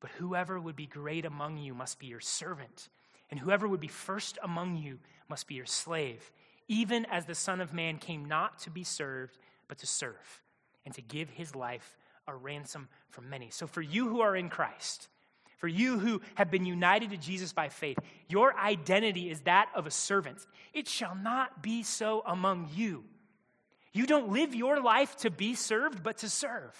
But 0.00 0.10
whoever 0.18 0.58
would 0.58 0.74
be 0.74 0.86
great 0.86 1.24
among 1.24 1.58
you 1.58 1.72
must 1.72 2.00
be 2.00 2.06
your 2.06 2.20
servant, 2.20 2.88
and 3.30 3.38
whoever 3.38 3.68
would 3.68 3.80
be 3.80 3.86
first 3.86 4.38
among 4.42 4.76
you 4.76 4.98
must 5.28 5.46
be 5.46 5.54
your 5.54 5.66
slave 5.66 6.32
even 6.68 7.06
as 7.06 7.24
the 7.24 7.34
Son 7.34 7.60
of 7.60 7.72
Man 7.72 7.98
came 7.98 8.24
not 8.24 8.58
to 8.60 8.70
be 8.70 8.84
served, 8.84 9.38
but 9.66 9.78
to 9.78 9.86
serve, 9.86 10.42
and 10.84 10.94
to 10.94 11.02
give 11.02 11.30
his 11.30 11.56
life 11.56 11.96
a 12.26 12.34
ransom 12.34 12.88
for 13.10 13.22
many. 13.22 13.50
So, 13.50 13.66
for 13.66 13.82
you 13.82 14.08
who 14.08 14.20
are 14.20 14.36
in 14.36 14.48
Christ, 14.48 15.08
for 15.56 15.68
you 15.68 15.98
who 15.98 16.20
have 16.36 16.50
been 16.50 16.64
united 16.64 17.10
to 17.10 17.16
Jesus 17.16 17.52
by 17.52 17.68
faith, 17.68 17.98
your 18.28 18.56
identity 18.56 19.28
is 19.30 19.40
that 19.40 19.68
of 19.74 19.86
a 19.86 19.90
servant. 19.90 20.46
It 20.72 20.86
shall 20.86 21.16
not 21.16 21.62
be 21.62 21.82
so 21.82 22.22
among 22.24 22.70
you. 22.74 23.04
You 23.92 24.06
don't 24.06 24.30
live 24.30 24.54
your 24.54 24.80
life 24.80 25.16
to 25.18 25.30
be 25.30 25.54
served, 25.54 26.02
but 26.02 26.18
to 26.18 26.28
serve. 26.28 26.76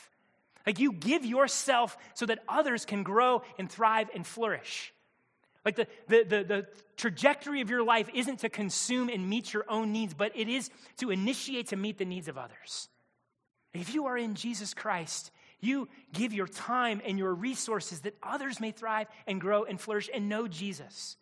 Like 0.66 0.79
you 0.79 0.92
give 0.92 1.24
yourself 1.24 1.96
so 2.14 2.27
that 2.27 2.44
others 2.48 2.85
can 2.85 3.03
grow 3.03 3.42
and 3.59 3.70
thrive 3.70 4.11
and 4.14 4.27
flourish. 4.27 4.92
Like 5.68 5.76
the, 5.76 5.87
the, 6.09 6.24
the, 6.24 6.44
the, 6.44 6.66
trajectory 6.96 7.61
of 7.61 7.68
your 7.68 7.83
life 7.83 8.09
isn't 8.14 8.38
to 8.38 8.48
consume 8.48 9.11
and 9.11 9.28
meet 9.28 9.52
your 9.52 9.66
own 9.68 9.92
needs, 9.92 10.14
but 10.14 10.33
it 10.35 10.48
is 10.48 10.70
to 10.96 11.11
initiate 11.11 11.68
to 11.68 11.76
meet 11.76 11.98
the 11.98 12.07
needs 12.07 12.26
of 12.26 12.38
others. 12.38 12.88
If 13.74 13.94
you 13.94 14.07
are 14.07 14.16
in 14.16 14.35
Jesus 14.35 14.72
Christ, 14.72 15.31
you 15.61 15.87
give 16.14 16.33
your 16.33 16.46
time 16.46 17.02
and 17.04 17.18
your 17.18 17.35
resources 17.35 18.00
that 18.00 18.16
others 18.22 18.61
may 18.61 18.70
thrive 18.70 19.09
and 19.26 19.42
grow 19.42 19.64
and 19.64 19.78
flourish 19.78 20.09
and 20.12 20.31
know 20.31 20.48
Jesus. 20.48 21.18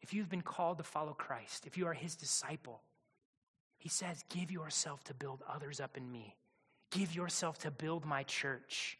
If 0.00 0.12
you've 0.12 0.28
been 0.28 0.42
called 0.42 0.78
to 0.78 0.84
follow 0.84 1.12
Christ, 1.12 1.64
if 1.68 1.78
you 1.78 1.86
are 1.86 1.94
his 1.94 2.16
disciple, 2.16 2.82
he 3.78 3.88
says, 3.88 4.24
Give 4.30 4.50
yourself 4.50 5.04
to 5.04 5.14
build 5.14 5.44
others 5.48 5.78
up 5.78 5.96
in 5.96 6.10
me. 6.10 6.34
Give 6.90 7.14
yourself 7.14 7.58
to 7.58 7.70
build 7.70 8.04
my 8.04 8.24
church. 8.24 8.98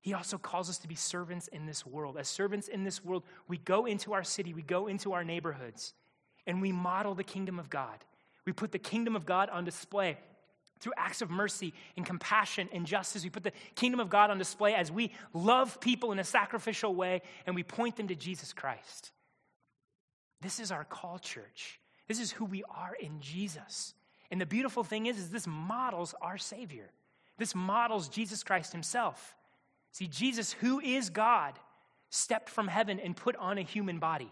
He 0.00 0.14
also 0.14 0.38
calls 0.38 0.70
us 0.70 0.78
to 0.78 0.88
be 0.88 0.94
servants 0.94 1.48
in 1.48 1.66
this 1.66 1.84
world. 1.84 2.16
As 2.16 2.28
servants 2.28 2.68
in 2.68 2.84
this 2.84 3.04
world, 3.04 3.22
we 3.48 3.58
go 3.58 3.84
into 3.84 4.14
our 4.14 4.24
city, 4.24 4.54
we 4.54 4.62
go 4.62 4.86
into 4.86 5.12
our 5.12 5.24
neighborhoods, 5.24 5.92
and 6.46 6.62
we 6.62 6.72
model 6.72 7.14
the 7.14 7.24
kingdom 7.24 7.58
of 7.58 7.68
God. 7.68 8.04
We 8.46 8.52
put 8.52 8.72
the 8.72 8.78
kingdom 8.78 9.14
of 9.14 9.26
God 9.26 9.50
on 9.50 9.64
display 9.64 10.16
through 10.80 10.94
acts 10.96 11.20
of 11.20 11.30
mercy 11.30 11.74
and 11.96 12.06
compassion 12.06 12.68
and 12.72 12.86
justice. 12.86 13.22
We 13.22 13.30
put 13.30 13.42
the 13.42 13.52
kingdom 13.74 14.00
of 14.00 14.08
God 14.08 14.30
on 14.30 14.38
display 14.38 14.74
as 14.74 14.90
we 14.90 15.12
love 15.34 15.78
people 15.80 16.10
in 16.12 16.18
a 16.18 16.24
sacrificial 16.24 16.94
way 16.94 17.20
and 17.46 17.54
we 17.54 17.62
point 17.62 17.96
them 17.96 18.08
to 18.08 18.14
Jesus 18.14 18.54
Christ. 18.54 19.12
This 20.40 20.58
is 20.58 20.72
our 20.72 20.84
call, 20.84 21.18
church. 21.18 21.78
This 22.08 22.18
is 22.18 22.32
who 22.32 22.46
we 22.46 22.64
are 22.64 22.96
in 22.98 23.20
Jesus. 23.20 23.94
And 24.30 24.40
the 24.40 24.46
beautiful 24.46 24.82
thing 24.82 25.06
is, 25.06 25.18
is 25.18 25.28
this 25.28 25.46
models 25.46 26.14
our 26.22 26.38
Savior. 26.38 26.90
This 27.36 27.54
models 27.54 28.08
Jesus 28.08 28.42
Christ 28.42 28.72
himself. 28.72 29.36
See, 29.92 30.06
Jesus, 30.06 30.52
who 30.52 30.80
is 30.80 31.10
God, 31.10 31.58
stepped 32.10 32.48
from 32.48 32.68
heaven 32.68 33.00
and 33.00 33.16
put 33.16 33.36
on 33.36 33.58
a 33.58 33.62
human 33.62 33.98
body. 33.98 34.30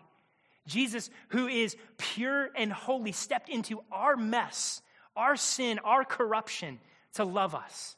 Jesus, 0.66 1.10
who 1.28 1.46
is 1.46 1.76
pure 1.96 2.50
and 2.54 2.72
holy, 2.72 3.12
stepped 3.12 3.48
into 3.48 3.80
our 3.90 4.16
mess 4.16 4.82
our 5.18 5.36
sin, 5.36 5.80
our 5.80 6.04
corruption, 6.04 6.78
to 7.14 7.24
love 7.24 7.54
us. 7.54 7.96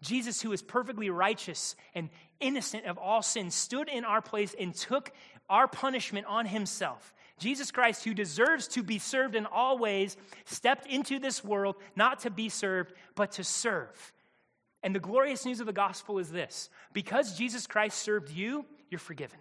Jesus, 0.00 0.40
who 0.40 0.52
is 0.52 0.62
perfectly 0.62 1.10
righteous 1.10 1.76
and 1.94 2.08
innocent 2.40 2.86
of 2.86 2.98
all 2.98 3.22
sin, 3.22 3.50
stood 3.50 3.88
in 3.88 4.04
our 4.04 4.22
place 4.22 4.54
and 4.58 4.74
took 4.74 5.12
our 5.48 5.68
punishment 5.68 6.26
on 6.26 6.46
himself. 6.46 7.12
Jesus 7.38 7.70
Christ, 7.70 8.04
who 8.04 8.14
deserves 8.14 8.66
to 8.68 8.82
be 8.82 8.98
served 8.98 9.34
in 9.34 9.44
all 9.44 9.78
ways, 9.78 10.16
stepped 10.46 10.86
into 10.86 11.18
this 11.18 11.44
world 11.44 11.76
not 11.94 12.20
to 12.20 12.30
be 12.30 12.48
served, 12.48 12.92
but 13.14 13.32
to 13.32 13.44
serve. 13.44 14.12
And 14.84 14.94
the 14.94 15.00
glorious 15.00 15.46
news 15.46 15.60
of 15.60 15.66
the 15.66 15.72
gospel 15.72 16.18
is 16.18 16.30
this 16.30 16.68
because 16.92 17.36
Jesus 17.36 17.66
Christ 17.66 17.98
served 17.98 18.30
you, 18.30 18.66
you're 18.90 18.98
forgiven. 18.98 19.38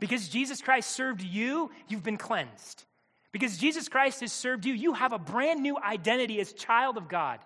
Because 0.00 0.28
Jesus 0.28 0.62
Christ 0.62 0.90
served 0.90 1.20
you, 1.22 1.70
you've 1.86 2.02
been 2.02 2.16
cleansed. 2.16 2.84
Because 3.30 3.58
Jesus 3.58 3.88
Christ 3.90 4.20
has 4.20 4.32
served 4.32 4.64
you, 4.64 4.72
you 4.72 4.94
have 4.94 5.12
a 5.12 5.18
brand 5.18 5.60
new 5.60 5.76
identity 5.76 6.40
as 6.40 6.54
child 6.54 6.96
of 6.96 7.08
God. 7.08 7.40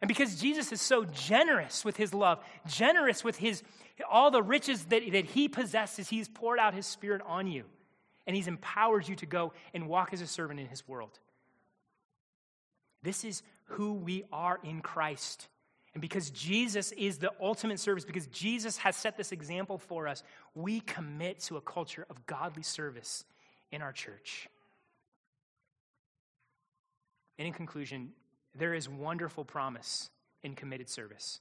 And 0.00 0.06
because 0.08 0.40
Jesus 0.40 0.70
is 0.70 0.80
so 0.80 1.04
generous 1.04 1.84
with 1.84 1.96
his 1.96 2.14
love, 2.14 2.38
generous 2.66 3.24
with 3.24 3.36
his 3.36 3.62
all 4.08 4.30
the 4.30 4.42
riches 4.42 4.84
that, 4.86 5.02
that 5.12 5.24
he 5.26 5.48
possesses, 5.48 6.08
he's 6.08 6.28
poured 6.28 6.58
out 6.58 6.74
his 6.74 6.86
spirit 6.86 7.22
on 7.26 7.48
you. 7.48 7.64
And 8.26 8.36
he's 8.36 8.46
empowered 8.46 9.08
you 9.08 9.16
to 9.16 9.26
go 9.26 9.52
and 9.74 9.88
walk 9.88 10.12
as 10.12 10.20
a 10.20 10.26
servant 10.28 10.60
in 10.60 10.68
his 10.68 10.86
world. 10.86 11.18
This 13.02 13.24
is 13.24 13.42
who 13.64 13.94
we 13.94 14.24
are 14.32 14.60
in 14.62 14.80
Christ. 14.80 15.48
And 15.92 16.00
because 16.00 16.30
Jesus 16.30 16.92
is 16.92 17.18
the 17.18 17.32
ultimate 17.40 17.80
service, 17.80 18.04
because 18.04 18.28
Jesus 18.28 18.76
has 18.78 18.94
set 18.94 19.16
this 19.16 19.32
example 19.32 19.78
for 19.78 20.06
us, 20.06 20.22
we 20.54 20.80
commit 20.80 21.40
to 21.40 21.56
a 21.56 21.60
culture 21.60 22.06
of 22.08 22.26
godly 22.26 22.62
service 22.62 23.24
in 23.72 23.82
our 23.82 23.92
church. 23.92 24.48
And 27.38 27.46
in 27.46 27.52
conclusion, 27.52 28.12
there 28.54 28.74
is 28.74 28.88
wonderful 28.88 29.44
promise 29.44 30.10
in 30.42 30.54
committed 30.54 30.88
service. 30.88 31.40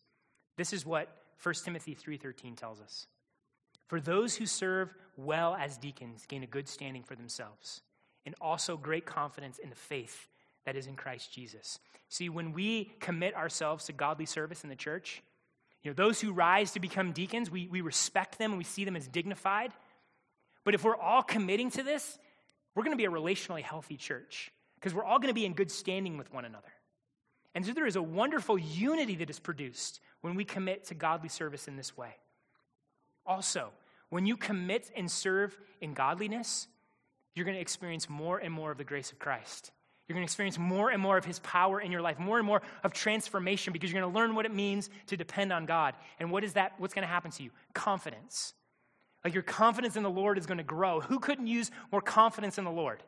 This 0.58 0.74
is 0.74 0.86
what 0.86 1.16
1 1.42 1.66
Timothy 1.66 1.94
3:13 1.94 2.56
tells 2.56 2.82
us. 2.82 3.08
For 3.88 4.00
those 4.00 4.36
who 4.36 4.46
serve 4.46 4.94
well 5.18 5.56
as 5.56 5.78
deacons 5.78 6.26
gain 6.26 6.44
a 6.44 6.48
good 6.48 6.68
standing 6.68 7.04
for 7.04 7.16
themselves 7.16 7.82
and 8.26 8.36
also 8.40 8.78
great 8.78 9.06
confidence 9.06 9.58
in 9.58 9.70
the 9.70 9.76
faith 9.76 10.28
that 10.70 10.78
is 10.78 10.86
in 10.86 10.96
Christ 10.96 11.34
Jesus. 11.34 11.80
See, 12.10 12.30
when 12.30 12.54
we 12.54 12.92
commit 13.00 13.36
ourselves 13.36 13.86
to 13.86 13.92
godly 13.92 14.28
service 14.28 14.64
in 14.64 14.70
the 14.70 14.76
church, 14.76 15.24
you 15.82 15.90
know, 15.90 15.96
those 15.96 16.22
who 16.22 16.32
rise 16.32 16.74
to 16.74 16.80
become 16.80 17.12
deacons, 17.12 17.50
we, 17.50 17.68
we 17.68 17.82
respect 17.82 18.38
them 18.38 18.52
and 18.52 18.60
we 18.60 18.64
see 18.64 18.86
them 18.86 18.96
as 18.96 19.08
dignified. 19.08 19.72
But 20.64 20.76
if 20.76 20.84
we're 20.84 20.96
all 20.96 21.24
committing 21.24 21.72
to 21.72 21.82
this, 21.82 22.20
we're 22.76 22.84
going 22.84 22.96
to 22.96 23.02
be 23.02 23.06
a 23.06 23.12
relationally 23.12 23.64
healthy 23.64 23.98
church 23.98 24.52
because 24.76 24.94
we're 24.94 25.04
all 25.04 25.18
going 25.18 25.30
to 25.30 25.34
be 25.34 25.46
in 25.46 25.54
good 25.54 25.72
standing 25.72 26.20
with 26.20 26.32
one 26.32 26.46
another. 26.46 26.72
And 27.56 27.66
so 27.66 27.74
there 27.74 27.88
is 27.88 27.96
a 27.96 28.04
wonderful 28.04 28.60
unity 28.60 29.16
that 29.16 29.30
is 29.32 29.40
produced 29.40 30.02
when 30.22 30.36
we 30.36 30.46
commit 30.46 30.86
to 30.86 30.94
godly 30.94 31.30
service 31.30 31.68
in 31.68 31.78
this 31.78 31.98
way. 31.98 32.16
Also, 33.26 33.70
when 34.10 34.28
you 34.28 34.38
commit 34.38 34.92
and 34.96 35.10
serve 35.10 35.58
in 35.82 35.96
godliness, 35.96 36.68
you're 37.34 37.46
going 37.46 37.58
to 37.58 37.62
experience 37.62 38.08
more 38.08 38.38
and 38.38 38.54
more 38.54 38.70
of 38.70 38.78
the 38.78 38.84
grace 38.84 39.12
of 39.12 39.18
Christ. 39.18 39.72
You're 40.10 40.16
going 40.16 40.26
to 40.26 40.32
experience 40.32 40.58
more 40.58 40.90
and 40.90 41.00
more 41.00 41.18
of 41.18 41.24
his 41.24 41.38
power 41.40 41.80
in 41.80 41.92
your 41.92 42.02
life, 42.02 42.18
more 42.18 42.40
and 42.40 42.48
more 42.48 42.64
of 42.84 42.94
transformation 42.94 43.72
because 43.72 43.92
you're 43.92 44.02
going 44.02 44.12
to 44.12 44.20
learn 44.20 44.34
what 44.34 44.48
it 44.48 44.54
means 44.54 44.90
to 45.06 45.16
depend 45.16 45.54
on 45.54 45.68
God. 45.68 45.94
And 46.20 46.32
what 46.32 46.44
is 46.44 46.54
that? 46.54 46.74
What's 46.80 46.96
going 46.96 47.04
to 47.04 47.08
happen 47.08 47.30
to 47.30 47.44
you? 47.44 47.52
Confidence. 47.76 48.56
Like 49.24 49.36
your 49.36 49.44
confidence 49.44 49.96
in 49.96 50.02
the 50.02 50.10
Lord 50.10 50.40
is 50.40 50.48
going 50.48 50.58
to 50.58 50.64
grow. 50.64 51.00
Who 51.00 51.20
couldn't 51.20 51.46
use 51.46 51.70
more 51.92 52.02
confidence 52.02 52.58
in 52.58 52.64
the 52.64 52.72
Lord? 52.72 53.04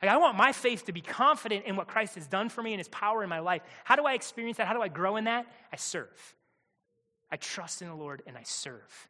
Like, 0.00 0.12
I 0.12 0.18
want 0.18 0.36
my 0.36 0.52
faith 0.52 0.84
to 0.86 0.92
be 0.92 1.00
confident 1.00 1.64
in 1.64 1.74
what 1.74 1.88
Christ 1.88 2.14
has 2.14 2.28
done 2.28 2.48
for 2.48 2.62
me 2.62 2.72
and 2.72 2.78
his 2.78 2.88
power 2.88 3.24
in 3.24 3.28
my 3.28 3.40
life. 3.40 3.62
How 3.82 3.96
do 3.96 4.04
I 4.04 4.12
experience 4.12 4.58
that? 4.58 4.68
How 4.68 4.74
do 4.74 4.82
I 4.82 4.86
grow 4.86 5.16
in 5.16 5.24
that? 5.24 5.46
I 5.72 5.76
serve. 5.76 6.36
I 7.28 7.36
trust 7.36 7.82
in 7.82 7.88
the 7.88 7.94
Lord 7.96 8.22
and 8.24 8.36
I 8.36 8.44
serve. 8.44 9.08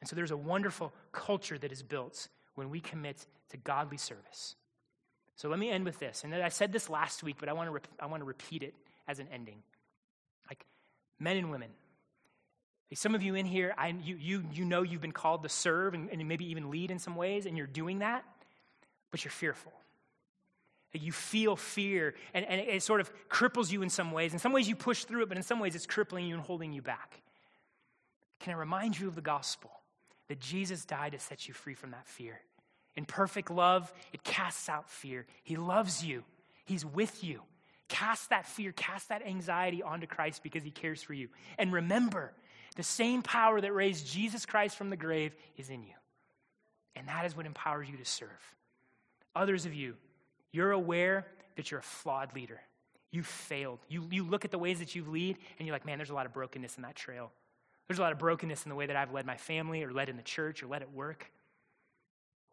And 0.00 0.08
so 0.08 0.16
there's 0.16 0.30
a 0.30 0.36
wonderful 0.36 0.94
culture 1.12 1.58
that 1.58 1.70
is 1.70 1.82
built 1.82 2.28
when 2.54 2.70
we 2.70 2.80
commit 2.80 3.26
to 3.50 3.58
godly 3.58 3.98
service. 3.98 4.56
So 5.36 5.48
let 5.48 5.58
me 5.58 5.70
end 5.70 5.84
with 5.84 5.98
this. 5.98 6.24
And 6.24 6.34
I 6.34 6.48
said 6.48 6.72
this 6.72 6.88
last 6.90 7.22
week, 7.22 7.36
but 7.40 7.48
I 7.48 7.52
want 7.52 7.72
to, 7.72 7.90
I 7.98 8.06
want 8.06 8.20
to 8.20 8.24
repeat 8.24 8.62
it 8.62 8.74
as 9.08 9.18
an 9.18 9.28
ending. 9.32 9.62
Like, 10.48 10.64
men 11.18 11.36
and 11.36 11.50
women, 11.50 11.70
some 12.94 13.14
of 13.14 13.22
you 13.22 13.34
in 13.34 13.46
here, 13.46 13.74
I, 13.78 13.88
you, 13.88 14.16
you, 14.16 14.44
you 14.52 14.64
know 14.64 14.82
you've 14.82 15.00
been 15.00 15.12
called 15.12 15.42
to 15.44 15.48
serve 15.48 15.94
and, 15.94 16.10
and 16.10 16.28
maybe 16.28 16.50
even 16.50 16.70
lead 16.70 16.90
in 16.90 16.98
some 16.98 17.16
ways, 17.16 17.46
and 17.46 17.56
you're 17.56 17.66
doing 17.66 18.00
that, 18.00 18.24
but 19.10 19.24
you're 19.24 19.32
fearful. 19.32 19.72
You 20.92 21.12
feel 21.12 21.56
fear, 21.56 22.14
and, 22.34 22.44
and 22.44 22.60
it 22.60 22.82
sort 22.82 23.00
of 23.00 23.10
cripples 23.30 23.72
you 23.72 23.80
in 23.80 23.88
some 23.88 24.12
ways. 24.12 24.34
In 24.34 24.38
some 24.38 24.52
ways, 24.52 24.68
you 24.68 24.76
push 24.76 25.04
through 25.04 25.22
it, 25.22 25.28
but 25.28 25.38
in 25.38 25.42
some 25.42 25.58
ways, 25.58 25.74
it's 25.74 25.86
crippling 25.86 26.26
you 26.26 26.34
and 26.34 26.44
holding 26.44 26.74
you 26.74 26.82
back. 26.82 27.22
Can 28.40 28.52
I 28.52 28.56
remind 28.56 28.98
you 28.98 29.08
of 29.08 29.14
the 29.14 29.22
gospel 29.22 29.70
that 30.28 30.38
Jesus 30.38 30.84
died 30.84 31.12
to 31.12 31.18
set 31.18 31.48
you 31.48 31.54
free 31.54 31.74
from 31.74 31.92
that 31.92 32.06
fear? 32.06 32.40
In 32.96 33.04
perfect 33.04 33.50
love, 33.50 33.92
it 34.12 34.22
casts 34.22 34.68
out 34.68 34.88
fear. 34.88 35.26
He 35.42 35.56
loves 35.56 36.04
you, 36.04 36.24
He's 36.64 36.84
with 36.84 37.24
you. 37.24 37.42
Cast 37.88 38.30
that 38.30 38.46
fear, 38.46 38.72
cast 38.72 39.10
that 39.10 39.26
anxiety 39.26 39.82
onto 39.82 40.06
Christ 40.06 40.42
because 40.42 40.62
He 40.62 40.70
cares 40.70 41.02
for 41.02 41.12
you. 41.12 41.28
And 41.58 41.72
remember, 41.72 42.32
the 42.76 42.82
same 42.82 43.22
power 43.22 43.60
that 43.60 43.72
raised 43.72 44.06
Jesus 44.06 44.46
Christ 44.46 44.76
from 44.76 44.88
the 44.88 44.96
grave 44.96 45.34
is 45.56 45.68
in 45.68 45.82
you. 45.82 45.94
And 46.96 47.08
that 47.08 47.26
is 47.26 47.36
what 47.36 47.46
empowers 47.46 47.88
you 47.90 47.96
to 47.98 48.04
serve. 48.04 48.28
Others 49.34 49.66
of 49.66 49.74
you, 49.74 49.94
you're 50.52 50.72
aware 50.72 51.26
that 51.56 51.70
you're 51.70 51.80
a 51.80 51.82
flawed 51.82 52.34
leader. 52.34 52.60
You 53.10 53.22
failed. 53.22 53.78
You, 53.88 54.06
you 54.10 54.24
look 54.24 54.44
at 54.44 54.50
the 54.50 54.58
ways 54.58 54.78
that 54.78 54.94
you 54.94 55.04
lead, 55.04 55.36
and 55.58 55.66
you're 55.66 55.74
like, 55.74 55.84
man, 55.84 55.98
there's 55.98 56.10
a 56.10 56.14
lot 56.14 56.26
of 56.26 56.32
brokenness 56.32 56.76
in 56.76 56.82
that 56.82 56.94
trail. 56.94 57.30
There's 57.88 57.98
a 57.98 58.02
lot 58.02 58.12
of 58.12 58.18
brokenness 58.18 58.64
in 58.64 58.70
the 58.70 58.74
way 58.74 58.86
that 58.86 58.96
I've 58.96 59.12
led 59.12 59.26
my 59.26 59.36
family, 59.36 59.82
or 59.82 59.92
led 59.92 60.08
in 60.08 60.16
the 60.16 60.22
church, 60.22 60.62
or 60.62 60.66
led 60.66 60.80
at 60.80 60.92
work. 60.92 61.30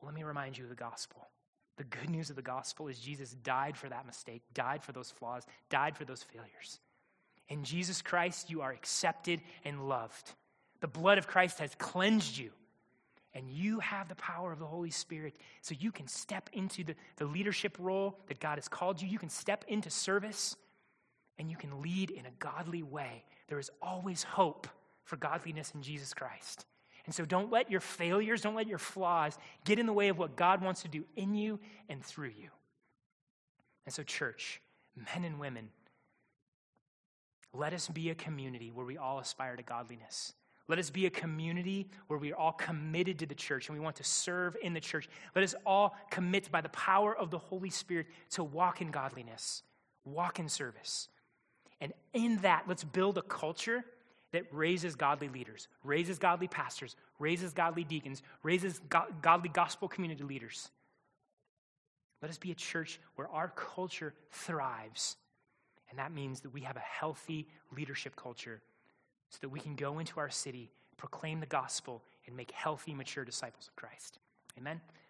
Let 0.02 0.14
me 0.14 0.24
remind 0.24 0.58
you 0.58 0.64
of 0.66 0.70
the 0.70 0.76
gospel. 0.76 1.28
The 1.78 1.84
good 1.86 2.10
news 2.10 2.30
of 2.30 2.36
the 2.36 2.42
gospel 2.42 2.88
is 2.88 3.00
Jesus 3.00 3.32
died 3.44 3.78
for 3.78 3.88
that 3.90 4.06
mistake, 4.06 4.42
died 4.54 4.84
for 4.84 4.92
those 4.92 5.12
flaws, 5.12 5.44
died 5.70 5.96
for 5.96 6.06
those 6.06 6.24
failures. 6.24 6.80
In 7.47 7.64
Jesus 7.64 8.02
Christ, 8.02 8.50
you 8.50 8.62
are 8.62 8.72
accepted 8.72 9.41
and 9.66 9.88
loved. 9.88 10.34
The 10.82 10.88
blood 10.88 11.18
of 11.18 11.28
Christ 11.28 11.60
has 11.60 11.74
cleansed 11.76 12.38
you 12.38 12.52
and 13.34 13.50
you 13.50 13.80
have 13.80 14.08
the 14.10 14.16
power 14.16 14.52
of 14.52 14.60
the 14.60 14.66
Holy 14.66 14.89
Spirit 14.89 15.36
so 15.62 15.76
you 15.80 15.91
can 15.91 16.08
step 16.08 16.50
into 16.54 16.84
the, 16.84 16.95
the 17.18 17.26
leadership 17.26 17.78
role 17.80 18.18
that 18.28 18.39
God 18.39 18.58
has 18.58 18.68
called 18.68 19.02
you. 19.02 19.08
You 19.08 19.20
can 19.20 19.30
step 19.30 19.66
into 19.68 19.89
service 19.89 20.56
and 21.38 21.50
you 21.50 21.56
can 21.56 21.82
lead 21.82 22.12
in 22.12 22.26
a 22.26 22.32
godly 22.39 22.84
way. 22.84 23.24
There 23.47 23.60
is 23.60 23.72
always 23.82 24.24
hope 24.24 24.68
for 25.04 25.16
godliness 25.16 25.72
in 25.76 25.82
Jesus 25.82 26.14
Christ. 26.14 26.66
And 27.10 27.14
so 27.16 27.26
don't 27.26 27.51
let 27.51 27.72
your 27.72 27.80
failures, 27.80 28.41
don't 28.41 28.53
let 28.53 28.68
your 28.68 28.78
flaws 28.78 29.36
get 29.66 29.80
in 29.80 29.88
the 29.88 29.93
way 29.93 30.10
of 30.10 30.20
what 30.20 30.36
God 30.36 30.62
wants 30.62 30.84
to 30.84 30.88
do 30.88 31.05
in 31.16 31.34
you 31.34 31.60
and 31.89 32.05
through 32.05 32.34
you. 32.39 32.49
And 33.88 33.91
so, 33.91 34.03
church, 34.03 34.62
men 34.95 35.24
and 35.24 35.39
women, 35.39 35.70
let 37.51 37.74
us 37.74 37.88
be 37.88 38.12
a 38.12 38.14
community 38.14 38.70
where 38.72 38.86
we 38.86 38.95
all 38.95 39.18
aspire 39.18 39.55
to 39.55 39.64
godliness. 39.64 40.34
Let 40.68 40.78
us 40.78 40.91
be 40.91 41.07
a 41.07 41.10
community 41.10 41.89
where 42.10 42.20
we 42.20 42.32
are 42.32 42.38
all 42.38 42.51
committed 42.51 43.18
to 43.18 43.26
the 43.26 43.34
church 43.34 43.70
and 43.70 43.76
we 43.76 43.84
want 43.84 43.95
to 43.95 44.03
serve 44.03 44.55
in 44.62 44.76
the 44.76 44.80
church. 44.80 45.10
Let 45.36 45.43
us 45.43 45.55
all 45.66 45.95
commit 46.12 46.51
by 46.51 46.62
the 46.62 46.70
power 46.70 47.18
of 47.18 47.32
the 47.32 47.39
Holy 47.39 47.72
Spirit 47.72 48.05
to 48.34 48.43
walk 48.43 48.84
in 48.84 48.91
godliness, 48.91 49.64
walk 50.05 50.38
in 50.38 50.47
service. 50.47 51.10
And 51.82 51.91
in 52.14 52.38
that, 52.43 52.66
let's 52.68 52.84
build 52.84 53.18
a 53.18 53.24
culture 53.24 53.84
that 54.32 54.43
raises 54.51 54.95
godly 54.95 55.30
leaders, 55.30 55.67
raises 55.84 56.19
godly 56.19 56.47
pastors, 56.47 56.95
raises 57.17 57.53
godly 57.53 57.84
deacons, 57.84 58.21
raises 58.43 58.80
go- 58.89 59.07
godly 59.21 59.49
gospel 59.49 59.88
community 59.88 60.23
leaders. 60.23 60.69
Let 62.21 62.30
us 62.30 62.38
be 62.38 62.51
a 62.51 62.55
church 62.55 62.99
where 63.15 63.27
our 63.30 63.49
culture 63.55 64.13
thrives. 64.32 65.15
And 65.89 65.97
that 65.97 66.13
means 66.13 66.41
that 66.41 66.53
we 66.53 66.61
have 66.61 66.75
a 66.75 66.82
healthy 66.82 67.47
leadership 67.75 68.15
culture 68.15 68.61
so 69.30 69.38
that 69.41 69.49
we 69.49 69.59
can 69.59 69.75
go 69.75 69.99
into 69.99 70.19
our 70.19 70.30
city, 70.30 70.71
proclaim 70.97 71.39
the 71.39 71.45
gospel, 71.45 72.03
and 72.27 72.36
make 72.36 72.51
healthy, 72.51 72.93
mature 72.93 73.25
disciples 73.25 73.67
of 73.67 73.75
Christ. 73.75 74.19
Amen? 74.57 74.82